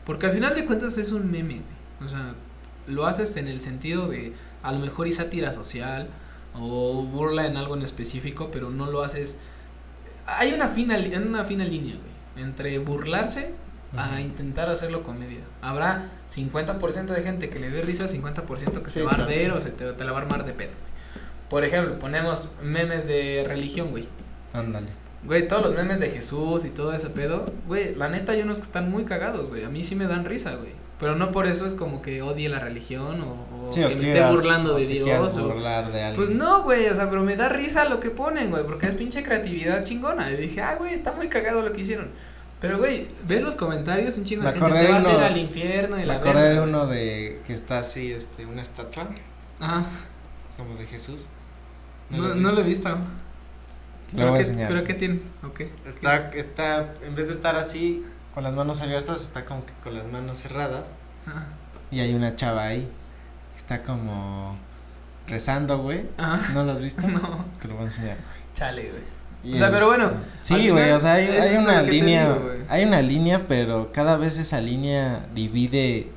Porque 0.06 0.26
al 0.26 0.32
final 0.32 0.56
de 0.56 0.66
cuentas 0.66 0.98
es 0.98 1.12
un 1.12 1.30
meme. 1.30 1.62
O 2.04 2.08
sea, 2.08 2.34
lo 2.88 3.06
haces 3.06 3.36
en 3.38 3.48
el 3.48 3.62
sentido 3.62 4.08
de 4.08 4.34
a 4.62 4.72
lo 4.72 4.80
mejor 4.80 5.08
y 5.08 5.12
sátira 5.12 5.54
social 5.54 6.10
o 6.54 7.04
burla 7.04 7.46
en 7.46 7.58
algo 7.58 7.76
en 7.76 7.82
específico, 7.82 8.50
pero 8.52 8.70
no 8.70 8.90
lo 8.90 9.04
haces. 9.04 9.42
Hay 10.26 10.54
una 10.54 10.70
fina, 10.70 10.98
una 11.18 11.44
fina 11.44 11.66
línea, 11.66 11.96
güey, 11.96 12.46
entre 12.46 12.80
burlarse 12.80 13.54
a 13.96 14.22
intentar 14.22 14.70
hacerlo 14.70 15.04
comedia. 15.04 15.42
Habrá 15.62 16.10
50% 16.34 17.06
de 17.08 17.22
gente 17.22 17.50
que 17.50 17.60
le 17.60 17.70
dé 17.70 17.82
risa, 17.82 18.06
50% 18.06 18.82
que 18.82 18.90
se 18.90 19.04
va 19.04 19.12
a 19.12 19.16
arder 19.16 19.52
o 19.52 19.62
se 19.62 19.70
te, 19.70 19.92
te, 19.94 20.04
la 20.04 20.12
va 20.12 20.20
a 20.20 20.22
armar 20.22 20.46
de 20.46 20.54
pedo. 20.54 20.72
Por 21.54 21.64
ejemplo, 21.64 22.00
ponemos 22.00 22.50
memes 22.64 23.06
de 23.06 23.46
religión, 23.48 23.92
güey. 23.92 24.08
Ándale. 24.54 24.88
Güey, 25.24 25.48
todos 25.48 25.62
los 25.62 25.76
memes 25.76 26.00
de 26.00 26.10
Jesús 26.10 26.66
y 26.66 26.72
todo 26.72 26.96
ese 26.96 27.12
pedo, 27.12 27.46
güey, 27.68 27.94
la 27.94 28.10
neta 28.10 28.32
hay 28.32 28.42
unos 28.42 28.58
que 28.58 28.64
están 28.64 28.90
muy 28.90 29.06
cagados, 29.06 29.50
güey. 29.50 29.64
A 29.64 29.70
mí 29.70 29.84
sí 29.84 29.94
me 29.94 30.08
dan 30.08 30.26
risa, 30.26 30.56
güey. 30.56 30.72
Pero 31.00 31.16
no 31.16 31.32
por 31.32 31.46
eso 31.46 31.68
es 31.68 31.76
como 31.76 32.02
que 32.02 32.24
odie 32.24 32.50
la 32.50 32.58
religión 32.58 33.22
o, 33.22 33.68
o 33.68 33.70
que 33.70 33.86
me 33.86 34.02
esté 34.02 34.28
burlando 34.28 34.76
de 34.76 34.88
Dios. 34.88 35.38
O, 35.38 35.44
burlar 35.50 35.92
de 35.92 36.02
alguien. 36.02 36.16
Pues 36.16 36.32
no, 36.32 36.64
güey, 36.64 36.88
o 36.88 36.96
sea, 36.96 37.08
pero 37.08 37.22
me 37.22 37.36
da 37.36 37.50
risa 37.50 37.86
lo 37.88 38.00
que 38.00 38.10
ponen, 38.10 38.50
güey, 38.50 38.64
porque 38.64 38.88
es 38.88 38.96
pinche 38.96 39.22
creatividad 39.22 39.84
chingona. 39.84 40.32
Y 40.32 40.38
dije, 40.38 40.60
ah, 40.60 40.74
güey, 40.80 40.96
está 40.96 41.12
muy 41.12 41.28
cagado 41.28 41.62
lo 41.62 41.72
que 41.72 41.82
hicieron. 41.82 42.08
Pero, 42.60 42.80
güey, 42.80 43.10
ves 43.28 43.44
los 43.44 43.54
comentarios, 43.54 44.18
un 44.18 44.26
chingo 44.26 44.42
de 44.42 44.54
gente 44.54 44.72
te 44.72 44.88
va 44.90 44.96
a 44.96 45.00
hacer 45.02 45.22
al 45.22 45.38
infierno 45.38 46.00
y 46.00 46.06
la 46.06 46.18
verdad. 46.18 46.34
Me 46.34 46.40
acordé 46.40 46.54
de 46.56 46.62
uno 46.62 46.88
de 46.88 47.42
que 47.46 47.54
está 47.54 47.78
así, 47.78 48.12
este, 48.12 48.48
una 48.48 48.64
estatua. 48.64 49.10
Ajá. 49.60 49.84
Como 50.58 50.76
de 50.78 50.88
Jesús. 50.88 51.28
No, 52.14 52.30
no, 52.30 52.36
no 52.36 52.52
lo 52.52 52.62
he 52.62 52.64
visto. 52.64 52.90
¿Pero, 54.16 54.34
qué, 54.36 54.46
¿Pero 54.68 54.84
qué 54.84 54.94
tiene? 54.94 55.20
Okay. 55.44 55.72
Está, 55.88 56.32
está, 56.34 56.94
en 57.04 57.16
vez 57.16 57.28
de 57.28 57.34
estar 57.34 57.56
así, 57.56 58.06
con 58.34 58.44
las 58.44 58.54
manos 58.54 58.82
abiertas, 58.82 59.24
está 59.24 59.46
como 59.46 59.66
que 59.66 59.74
con 59.84 59.96
las 59.96 60.06
manos 60.06 60.40
cerradas. 60.40 60.92
Ajá. 61.26 61.48
Y 61.92 62.00
hay 62.00 62.14
una 62.14 62.36
chava 62.36 62.66
ahí. 62.66 62.90
Está 63.56 63.84
como 63.84 64.56
rezando, 65.28 65.80
güey. 65.80 66.06
Ajá. 66.18 66.54
¿No 66.54 66.64
lo 66.64 66.72
has 66.72 66.80
visto? 66.80 67.02
No. 67.08 67.46
Te 67.62 67.68
lo 67.68 67.76
voy 67.76 67.84
a 67.84 67.88
enseñar. 67.88 68.18
Chale, 68.54 68.90
güey. 68.90 69.04
Y 69.44 69.56
o 69.56 69.58
sea, 69.58 69.72
pero 69.72 69.88
bueno. 69.88 70.12
Sí, 70.42 70.70
güey, 70.70 70.92
o 70.92 71.00
sea, 71.00 71.14
hay, 71.14 71.28
hay 71.28 71.58
una 71.58 71.82
línea, 71.82 72.34
digo, 72.34 72.52
hay 72.70 72.86
una 72.86 73.02
línea, 73.02 73.46
pero 73.46 73.92
cada 73.92 74.16
vez 74.16 74.38
esa 74.38 74.62
línea 74.62 75.26
divide 75.34 76.12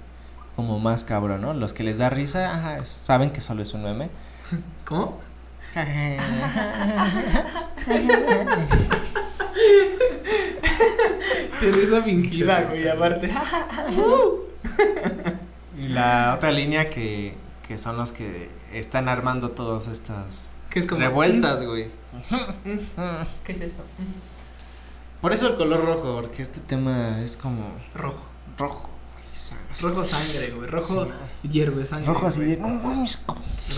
como 0.54 0.78
más 0.78 1.04
cabrón, 1.04 1.42
¿no? 1.42 1.52
Los 1.52 1.74
que 1.74 1.82
les 1.82 1.98
da 1.98 2.08
risa, 2.08 2.54
ajá, 2.54 2.84
saben 2.84 3.30
que 3.30 3.40
solo 3.40 3.62
es 3.62 3.74
un 3.74 3.82
meme. 3.82 4.10
¿Cómo? 4.84 5.20
che, 11.58 11.70
risa 11.70 12.02
fingida, 12.02 12.62
güey, 12.62 12.88
aparte. 12.88 13.28
y 15.78 15.88
la 15.88 16.34
otra 16.34 16.50
línea 16.50 16.88
que, 16.88 17.34
que 17.66 17.76
son 17.76 17.98
los 17.98 18.12
que 18.12 18.48
están 18.72 19.08
armando 19.08 19.50
todas 19.50 19.88
estas 19.88 20.48
que 20.70 20.80
es 20.80 20.86
como 20.86 21.00
revueltas, 21.00 21.62
güey. 21.62 21.88
¿Qué 23.44 23.52
es 23.52 23.60
eso? 23.60 23.82
Por 25.20 25.32
eso 25.32 25.48
el 25.48 25.56
color 25.56 25.84
rojo, 25.84 26.20
porque 26.20 26.42
este 26.42 26.60
tema 26.60 27.22
es 27.22 27.36
como 27.36 27.72
rojo. 27.94 28.22
Rojo. 28.58 28.90
Rojo 29.80 30.04
sangre, 30.04 30.50
güey. 30.50 30.68
Rojo 30.68 31.06
sí. 31.42 31.48
hierve 31.48 31.86
sangre. 31.86 32.08
Rojo 32.08 32.26
así 32.26 32.40
de. 32.40 32.58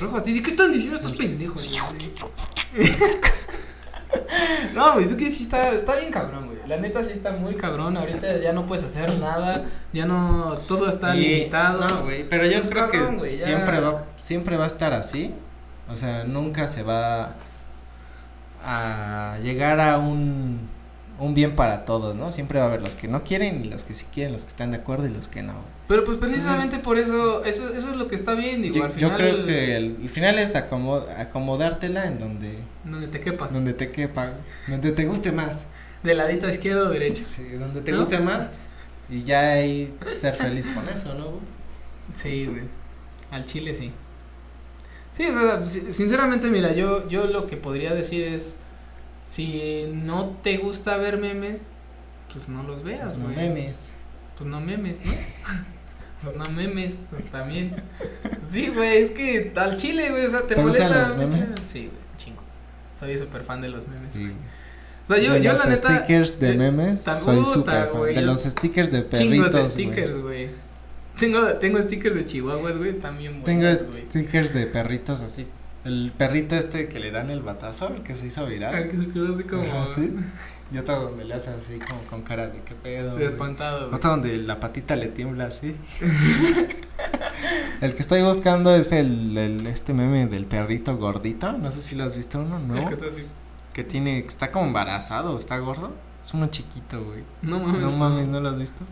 Rojo 0.01 0.17
así 0.17 0.33
de. 0.33 0.43
¿Qué 0.43 0.51
están 0.51 0.73
diciendo 0.73 0.97
estos 0.97 1.13
pendejos? 1.13 1.69
no, 4.75 4.95
güey, 4.95 5.07
es 5.07 5.15
que 5.15 5.31
sí 5.31 5.45
está, 5.45 5.73
está 5.73 5.97
bien 5.97 6.11
cabrón, 6.11 6.47
güey. 6.47 6.59
La 6.67 6.77
neta 6.77 7.03
sí 7.03 7.13
está 7.13 7.33
muy 7.33 7.57
cabrón. 7.57 7.97
Ahorita 7.97 8.39
ya 8.39 8.53
no 8.53 8.67
puedes 8.67 8.85
hacer 8.85 9.19
nada. 9.19 9.65
Ya 9.93 10.07
no. 10.07 10.57
Todo 10.69 10.89
está 10.89 11.17
y, 11.17 11.21
limitado. 11.21 11.87
No, 11.87 12.05
güey. 12.05 12.29
Pero 12.29 12.47
yo 12.47 12.61
creo 12.69 12.91
cabrón, 12.91 13.17
que 13.17 13.23
wey, 13.23 13.35
siempre, 13.35 13.81
va, 13.81 14.05
siempre 14.21 14.57
va 14.57 14.65
a 14.65 14.69
estar 14.69 14.93
así. 14.93 15.35
O 15.89 15.97
sea, 15.97 16.25
nunca 16.25 16.69
se 16.69 16.83
va 16.83 17.35
a 18.65 19.39
llegar 19.43 19.81
a 19.81 19.99
un, 19.99 20.69
un 21.19 21.35
bien 21.35 21.57
para 21.57 21.85
todos, 21.85 22.15
¿no? 22.15 22.31
Siempre 22.33 22.59
va 22.59 22.67
a 22.67 22.69
haber 22.69 22.83
los 22.83 22.95
que 22.95 23.09
no 23.09 23.25
quieren 23.25 23.65
y 23.65 23.69
los 23.69 23.85
que 23.85 23.95
sí 23.95 24.07
quieren, 24.13 24.33
los 24.33 24.45
que 24.45 24.51
están 24.51 24.71
de 24.71 24.79
acuerdo 24.79 25.07
y 25.07 25.11
los 25.11 25.29
que 25.29 25.43
no. 25.43 25.55
Pero 25.89 26.05
pues 26.05 26.19
precisamente 26.19 26.77
Entonces, 26.77 26.85
por 26.85 26.99
eso, 26.99 27.45
eso, 27.45 27.75
eso 27.75 27.91
es 27.91 27.97
lo 27.97 28.09
que 28.09 28.15
está 28.15 28.35
bien, 28.35 28.63
digo, 28.63 28.77
yo, 28.77 28.85
al 28.85 28.91
final. 28.91 29.11
Yo 29.11 29.17
creo 29.17 29.47
que 29.47 29.77
el, 29.77 29.97
el 30.03 30.09
final 30.09 30.39
es 30.39 30.55
acomod, 30.55 31.09
acomodártela 31.11 32.07
en 32.07 32.19
donde. 32.19 32.59
Donde 32.85 33.09
te 33.09 33.21
quepa. 33.21 33.49
Donde 33.49 33.73
te 33.73 33.91
quepa, 33.91 34.35
donde 34.69 34.93
te 34.93 35.05
guste 35.07 35.33
más. 35.33 35.67
De 36.03 36.15
ladito 36.15 36.49
izquierdo 36.49 36.87
o 36.87 36.91
derecho. 36.91 37.25
Sí, 37.25 37.49
donde 37.59 37.81
te 37.81 37.93
¿No? 37.93 37.99
guste 37.99 38.21
más 38.21 38.49
y 39.11 39.23
ya 39.25 39.53
ahí 39.53 39.95
ser 40.11 40.35
feliz 40.35 40.69
con 40.69 40.89
eso, 40.89 41.15
¿no? 41.15 41.41
Sí, 42.15 42.47
güey. 42.47 42.63
Al 43.31 43.45
chile 43.45 43.75
sí. 43.75 43.91
Sí, 45.13 45.27
o 45.27 45.33
sea, 45.33 45.65
sinceramente, 45.67 46.49
mira, 46.49 46.73
yo, 46.73 47.09
yo 47.09 47.27
lo 47.27 47.47
que 47.47 47.57
podría 47.57 47.95
decir 47.95 48.23
es, 48.25 48.59
si 49.29 49.85
no 49.93 50.39
te 50.43 50.57
gusta 50.57 50.97
ver 50.97 51.19
memes, 51.19 51.63
pues 52.33 52.49
no 52.49 52.63
los 52.63 52.83
veas, 52.83 53.19
güey. 53.19 53.35
Pues 53.35 53.37
no 53.37 53.43
memes. 53.43 53.93
Pues 54.39 54.49
no 54.49 54.61
memes, 54.63 55.05
¿no? 55.05 55.13
pues 56.23 56.35
no 56.35 56.45
memes, 56.47 57.01
pues 57.11 57.25
también. 57.31 57.77
Sí, 58.41 58.69
güey, 58.69 59.03
es 59.03 59.11
que 59.11 59.53
al 59.55 59.77
chile, 59.77 60.09
güey, 60.13 60.25
o 60.25 60.31
sea, 60.31 60.47
te, 60.47 60.55
¿Te 60.55 60.63
molesta. 60.63 61.03
Los 61.03 61.17
memes? 61.19 61.45
Sí, 61.67 61.91
güey, 61.93 62.03
chingo. 62.17 62.43
Soy 62.95 63.19
súper 63.19 63.45
fan 63.45 63.61
de 63.61 63.69
los 63.69 63.87
memes, 63.87 64.15
Sí. 64.15 64.21
güey. 64.23 64.33
O 64.33 65.07
sea, 65.07 65.19
yo, 65.19 65.35
de 65.35 65.43
yo 65.43 65.53
los 65.53 65.65
la 65.65 65.71
neta. 65.73 65.97
stickers 65.99 66.41
de 66.41 66.55
memes, 66.55 67.03
soy 67.03 67.45
súper 67.45 67.91
fan. 67.91 68.15
De 68.15 68.23
los 68.23 68.43
stickers 68.45 68.91
de 68.91 69.03
perritos, 69.03 69.19
Chingos 69.21 69.53
de 69.53 69.65
stickers, 69.65 70.19
güey. 70.23 70.49
Tengo, 71.19 71.47
tengo 71.59 71.83
stickers 71.83 72.15
de 72.15 72.25
chihuahuas, 72.25 72.79
güey, 72.79 72.91
están 72.91 73.19
bien 73.19 73.43
buenos, 73.43 73.79
Tengo 73.79 73.93
stickers 73.93 74.55
de 74.55 74.67
perritos 74.69 75.21
así. 75.21 75.47
El 75.89 76.13
perrito 76.15 76.55
este 76.55 76.87
que 76.89 77.01
le 77.01 77.11
dan 77.11 77.31
el 77.31 77.41
batazo, 77.41 77.89
el 77.89 78.03
que 78.03 78.15
se 78.15 78.27
hizo 78.27 78.45
viral. 78.45 78.75
El 78.75 78.91
que 78.91 78.97
se 78.99 79.09
quedó 79.09 79.33
así 79.33 79.45
como. 79.45 79.63
Ajá, 79.63 79.87
¿sí? 79.95 80.15
Y 80.71 80.77
otro 80.77 81.01
donde 81.01 81.25
le 81.25 81.33
hace 81.33 81.49
así 81.49 81.79
como 81.79 82.03
con 82.03 82.21
cara 82.21 82.49
de 82.49 82.61
qué 82.61 82.75
pedo. 82.75 83.17
De 83.17 83.25
espantado. 83.25 83.91
Otro 83.91 84.11
donde 84.11 84.37
la 84.37 84.61
patita 84.61 84.97
le 84.97 85.07
tiembla 85.07 85.47
así. 85.47 85.75
el 87.81 87.95
que 87.95 88.03
estoy 88.03 88.21
buscando 88.21 88.75
es 88.75 88.93
el, 88.93 89.39
el 89.39 89.67
este 89.67 89.95
meme 89.95 90.27
del 90.27 90.45
perrito 90.45 90.95
gordito. 90.99 91.53
No 91.53 91.73
sé 91.73 91.81
si 91.81 91.97
lo 91.97 92.05
has 92.05 92.15
visto 92.15 92.39
uno, 92.39 92.59
¿no? 92.59 92.77
Es 92.77 92.85
que 92.85 92.95
está 92.95 93.07
así. 93.07 93.25
Que 93.73 93.83
tiene, 93.83 94.19
está 94.19 94.53
como 94.53 94.67
embarazado, 94.67 95.39
está 95.39 95.57
gordo. 95.57 95.95
Es 96.23 96.35
uno 96.35 96.49
chiquito, 96.49 97.03
güey. 97.03 97.25
No 97.41 97.61
mames. 97.61 97.81
No 97.81 97.91
mames, 97.93 98.29
¿no 98.29 98.39
lo 98.39 98.51
has 98.51 98.59
visto? 98.59 98.85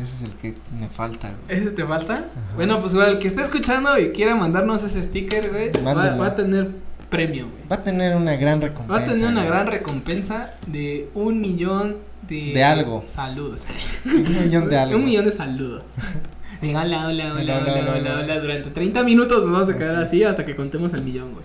Ese 0.00 0.16
es 0.16 0.22
el 0.22 0.32
que 0.32 0.54
me 0.78 0.88
falta, 0.88 1.28
güey. 1.28 1.58
¿Ese 1.60 1.70
te 1.70 1.84
falta? 1.84 2.14
Ajá. 2.14 2.54
Bueno, 2.54 2.80
pues 2.80 2.94
el 2.94 3.18
que 3.18 3.28
esté 3.28 3.42
escuchando 3.42 3.98
y 3.98 4.10
quiera 4.10 4.34
mandarnos 4.34 4.82
ese 4.82 5.02
sticker, 5.02 5.50
güey, 5.50 5.70
va, 5.82 5.94
va, 5.94 6.26
a 6.26 6.34
tener 6.34 6.68
premio, 7.08 7.48
güey. 7.48 7.68
Va 7.70 7.76
a 7.76 7.82
tener 7.82 8.14
una 8.14 8.36
gran 8.36 8.60
recompensa. 8.60 8.92
Va 8.92 9.06
a 9.06 9.12
tener 9.12 9.28
una 9.28 9.40
güey. 9.40 9.48
gran 9.48 9.66
recompensa 9.66 10.54
de 10.66 11.08
un 11.14 11.40
millón 11.40 11.96
de... 12.28 12.52
De 12.54 12.64
algo. 12.64 13.04
Saludos. 13.06 13.64
un 14.04 14.40
millón 14.40 14.68
de 14.68 14.76
algo. 14.76 14.96
un 14.96 15.04
millón 15.04 15.24
de 15.24 15.32
saludos. 15.32 15.94
Diga 16.60 16.82
hola, 16.82 17.06
hola, 17.06 17.34
hola, 17.34 17.58
hola, 17.58 17.72
hola, 17.72 17.94
hola, 17.96 18.20
hola, 18.22 18.40
Durante 18.40 18.70
30 18.70 19.02
minutos 19.02 19.44
nos 19.44 19.52
vamos 19.52 19.70
a 19.70 19.76
quedar 19.76 19.96
así 19.96 20.24
hasta 20.24 20.44
que 20.44 20.56
contemos 20.56 20.94
el 20.94 21.02
millón, 21.02 21.32
güey. 21.32 21.44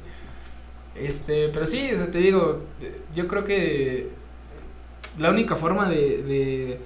Este, 0.95 1.49
pero 1.49 1.65
sí, 1.65 1.89
o 1.93 1.97
sea, 1.97 2.11
te 2.11 2.19
digo, 2.19 2.65
yo 3.15 3.27
creo 3.27 3.43
que 3.43 4.09
la 5.17 5.29
única 5.29 5.55
forma 5.55 5.89
de, 5.89 6.23
de 6.23 6.79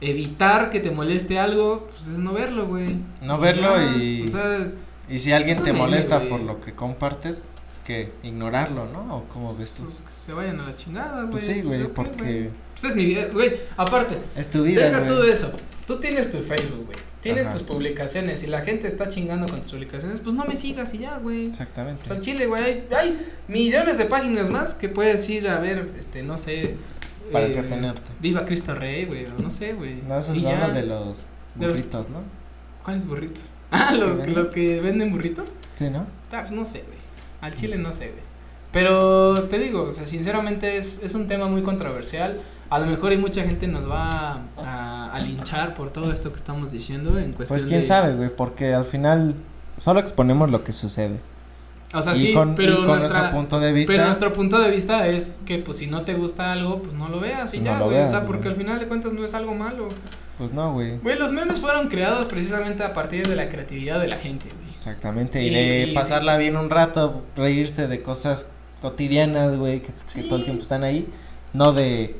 evitar 0.00 0.70
que 0.70 0.80
te 0.80 0.90
moleste 0.90 1.38
algo, 1.38 1.86
pues 1.90 2.08
es 2.08 2.18
no 2.18 2.32
verlo, 2.32 2.66
güey. 2.66 2.96
No 3.22 3.38
verlo 3.38 3.76
Ya, 3.76 3.96
y. 3.96 4.22
O 4.26 4.28
sea, 4.28 4.68
y 5.08 5.18
si 5.18 5.32
alguien 5.32 5.62
te 5.62 5.72
molesta 5.72 6.18
güey. 6.18 6.30
por 6.30 6.40
lo 6.40 6.60
que 6.60 6.74
compartes, 6.74 7.46
que 7.84 8.12
ignorarlo, 8.24 8.86
¿no? 8.92 9.16
¿O 9.18 9.24
cómo 9.28 9.56
ves 9.56 9.76
tú? 9.76 9.84
pues, 9.84 10.00
que 10.00 10.10
se 10.12 10.32
vayan 10.32 10.60
a 10.60 10.66
la 10.66 10.76
chingada, 10.76 11.20
güey. 11.20 11.30
Pues 11.30 11.44
sí, 11.44 11.62
güey, 11.62 11.80
¿Yo 11.80 11.88
qué, 11.88 11.94
porque 11.94 12.50
Pues 12.72 12.84
es 12.84 12.96
mi 12.96 13.04
vida, 13.06 13.28
güey. 13.32 13.52
Aparte, 13.76 14.18
es 14.36 14.48
tu 14.50 14.64
vida, 14.64 14.84
deja 14.86 15.06
tú 15.06 15.14
güey. 15.14 15.26
de 15.28 15.32
eso. 15.32 15.52
Tú 15.86 16.00
tienes 16.00 16.30
tu 16.32 16.38
Facebook, 16.38 16.86
güey. 16.86 16.98
Tienes 17.20 17.46
Ajá. 17.46 17.54
tus 17.54 17.62
publicaciones 17.62 18.42
y 18.42 18.48
la 18.48 18.60
gente 18.62 18.86
está 18.88 19.08
chingando 19.08 19.46
con 19.48 19.60
tus 19.60 19.70
publicaciones, 19.70 20.20
pues 20.20 20.34
no 20.34 20.44
me 20.44 20.56
sigas 20.56 20.92
y 20.94 20.98
ya, 20.98 21.18
güey. 21.18 21.46
Exactamente. 21.46 22.00
Pues 22.06 22.10
al 22.10 22.20
chile, 22.24 22.46
güey, 22.46 22.62
hay, 22.62 22.88
hay 22.96 23.32
millones 23.48 23.98
de 23.98 24.04
páginas 24.06 24.48
más 24.50 24.74
que 24.74 24.88
puedes 24.88 25.28
ir 25.28 25.48
a 25.48 25.58
ver, 25.60 25.88
este, 25.98 26.22
no 26.24 26.36
sé, 26.38 26.74
Para 27.32 27.46
eh, 27.46 27.48
entretenerte. 27.48 28.02
Viva 28.20 28.44
Cristo 28.44 28.74
Rey, 28.74 29.04
güey, 29.06 29.26
no 29.42 29.50
sé, 29.50 29.72
güey. 29.74 30.02
No, 30.08 30.16
esos 30.18 30.36
Y 30.36 30.40
son 30.42 30.50
ya. 30.52 30.60
los 30.64 30.74
de 30.74 30.82
los 30.82 31.26
burritos, 31.54 32.08
¿no? 32.10 32.18
¿Cuáles 32.84 33.06
burritos? 33.06 33.42
Ah, 33.72 33.92
los, 33.98 34.16
venden? 34.16 34.34
los 34.36 34.48
que 34.50 34.80
venden 34.80 35.10
burritos. 35.10 35.56
Sí, 35.72 35.90
¿no? 35.90 36.06
Ah, 36.32 36.40
pues 36.42 36.52
no 36.52 36.64
sé, 36.64 36.82
güey. 36.86 36.98
Al 37.40 37.52
chile 37.54 37.76
no 37.76 37.90
sé, 37.92 38.10
güey. 38.10 38.22
Pero 38.72 39.44
te 39.48 39.58
digo, 39.58 39.82
o 39.84 39.92
sea, 39.92 40.06
sinceramente 40.06 40.76
es, 40.76 41.00
es 41.02 41.14
un 41.14 41.26
tema 41.26 41.46
muy 41.46 41.62
controversial. 41.62 42.40
A 42.70 42.78
lo 42.78 42.86
mejor 42.86 43.10
hay 43.10 43.18
mucha 43.18 43.42
gente 43.42 43.66
nos 43.66 43.90
va 43.90 44.42
a, 44.56 45.10
a 45.12 45.18
linchar 45.20 45.74
por 45.74 45.90
todo 45.90 46.12
esto 46.12 46.30
que 46.30 46.36
estamos 46.36 46.70
diciendo 46.70 47.10
en 47.18 47.32
cuestión 47.32 47.48
Pues 47.48 47.66
quién 47.66 47.80
de- 47.80 47.86
sabe, 47.86 48.14
güey, 48.14 48.28
porque 48.34 48.72
al 48.74 48.84
final 48.84 49.34
solo 49.76 49.98
exponemos 50.00 50.50
lo 50.50 50.62
que 50.62 50.72
sucede. 50.72 51.20
O 51.94 52.02
sea, 52.02 52.14
y 52.14 52.18
sí, 52.18 52.34
con, 52.34 52.54
pero 52.54 52.72
y 52.72 52.76
con 52.76 52.86
nuestra, 52.86 53.18
nuestro 53.18 53.30
punto 53.38 53.60
de 53.60 53.72
vista. 53.72 53.92
Pero 53.92 54.04
nuestro 54.06 54.32
punto 54.32 54.58
de 54.60 54.70
vista 54.70 55.06
es 55.06 55.38
que, 55.46 55.58
pues, 55.58 55.76
si 55.78 55.86
no 55.86 56.02
te 56.02 56.14
gusta 56.14 56.52
algo, 56.52 56.82
pues 56.82 56.94
no 56.94 57.08
lo 57.08 57.20
veas 57.20 57.54
y 57.54 57.58
No 57.58 57.64
ya, 57.64 57.78
güey. 57.80 57.98
O 58.02 58.08
sea, 58.08 58.18
güey. 58.20 58.26
porque 58.26 58.48
al 58.48 58.56
final 58.56 58.78
de 58.78 58.86
cuentas 58.88 59.12
no 59.12 59.24
es 59.24 59.34
algo 59.34 59.54
malo. 59.54 59.88
Pues 60.36 60.52
no, 60.52 60.72
güey. 60.72 60.98
Güey, 60.98 61.18
los 61.18 61.32
memes 61.32 61.60
fueron 61.60 61.88
creados 61.88 62.26
precisamente 62.26 62.82
a 62.84 62.92
partir 62.92 63.26
de 63.26 63.36
la 63.36 63.48
creatividad 63.48 64.00
de 64.00 64.08
la 64.08 64.16
gente, 64.16 64.46
güey. 64.48 64.74
Exactamente. 64.76 65.42
Y, 65.42 65.46
Y- 65.48 65.54
de 65.54 65.86
y- 65.88 65.94
pasarla 65.94 66.36
bien 66.36 66.56
un 66.56 66.68
rato, 66.70 67.24
reírse 67.36 67.86
de 67.88 68.02
cosas 68.02 68.50
cotidianas, 68.82 69.56
güey, 69.56 69.80
que, 69.80 69.92
que 70.14 70.22
todo 70.24 70.38
el 70.38 70.44
tiempo 70.44 70.62
están 70.62 70.84
ahí. 70.84 71.08
No 71.54 71.72
de 71.72 72.16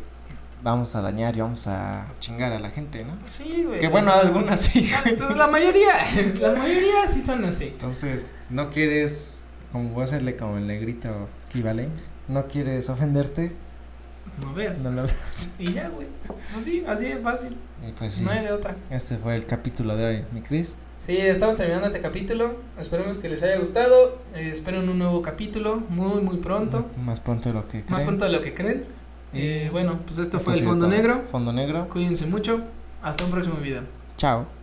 vamos 0.63 0.97
a 0.97 1.03
dañar 1.03 1.37
y 1.37 1.41
vamos 1.43 1.67
a 1.69 2.07
chingar 2.19 2.53
a 2.53 2.59
la 2.59 2.71
gente, 2.71 3.05
¿no? 3.05 3.17
Sí, 3.27 3.65
güey. 3.67 3.79
Que 3.79 3.89
bueno, 3.89 4.11
algunas 4.13 4.61
sí. 4.63 4.91
entonces, 5.05 5.37
La 5.37 5.47
mayoría, 5.47 5.91
la 6.41 6.53
mayoría 6.55 7.07
sí 7.13 7.21
son 7.21 7.45
así. 7.45 7.65
Entonces, 7.67 8.31
no 8.51 8.71
quieres, 8.71 9.45
como 9.73 9.91
voy 9.91 10.03
a 10.03 10.05
hacerle 10.05 10.37
como 10.37 10.59
el 10.59 10.67
negrito 10.67 11.29
equivalente, 11.49 12.01
no 12.29 12.47
quieres 12.47 12.89
ofenderte, 12.91 13.53
Pues 14.25 14.39
no 14.39 14.55
veas. 14.55 14.81
no 14.81 14.91
lo 14.91 15.03
veas. 15.05 15.51
Y 15.59 15.73
ya, 15.73 15.89
güey. 15.89 16.09
Pues 16.27 16.65
sí, 16.65 16.85
así 16.87 17.07
de 17.07 17.19
fácil. 17.19 17.57
Y 17.87 17.93
pues 17.93 18.15
sí, 18.15 18.25
No 18.25 18.31
hay 18.33 18.45
de 18.45 18.53
otra. 18.53 18.77
este 18.91 19.17
fue 19.17 19.37
el 19.37 19.47
capítulo 19.47 19.97
de 19.97 20.05
hoy, 20.07 20.25
mi 20.33 20.41
Cris. 20.41 20.77
Sí, 20.99 21.17
estamos 21.17 21.59
terminando 21.59 21.87
este 21.87 22.01
capítulo. 22.01 22.57
Esperemos 22.81 23.19
que 23.19 23.29
les 23.29 23.43
haya 23.43 23.59
gustado. 23.59 24.19
Eh, 24.35 24.49
esperen 24.51 24.89
un 24.89 24.99
nuevo 24.99 25.21
capítulo 25.21 25.77
muy, 25.91 26.23
muy 26.23 26.39
pronto. 26.39 26.87
Más 27.05 27.21
pronto 27.21 27.51
de 27.51 27.55
lo 27.55 27.69
que 27.69 27.79
Más 27.81 27.87
creen. 27.87 28.07
pronto 28.07 28.25
de 28.25 28.33
lo 28.33 28.41
que 28.41 28.55
creen. 28.55 28.85
Y 29.35 29.41
Eh, 29.41 29.69
bueno, 29.71 29.99
pues 30.07 30.19
esto 30.19 30.39
esto 30.39 30.51
fue 30.51 30.59
el 30.59 30.65
Fondo 30.65 30.87
todo. 30.87 30.97
Negro. 30.97 31.23
Fondo 31.31 31.53
negro. 31.53 31.87
Cuídense 31.91 32.27
mucho. 32.27 32.63
Hasta 33.03 33.25
un 33.25 33.31
próximo 33.31 33.57
video. 33.57 33.83
Chao. 34.17 34.56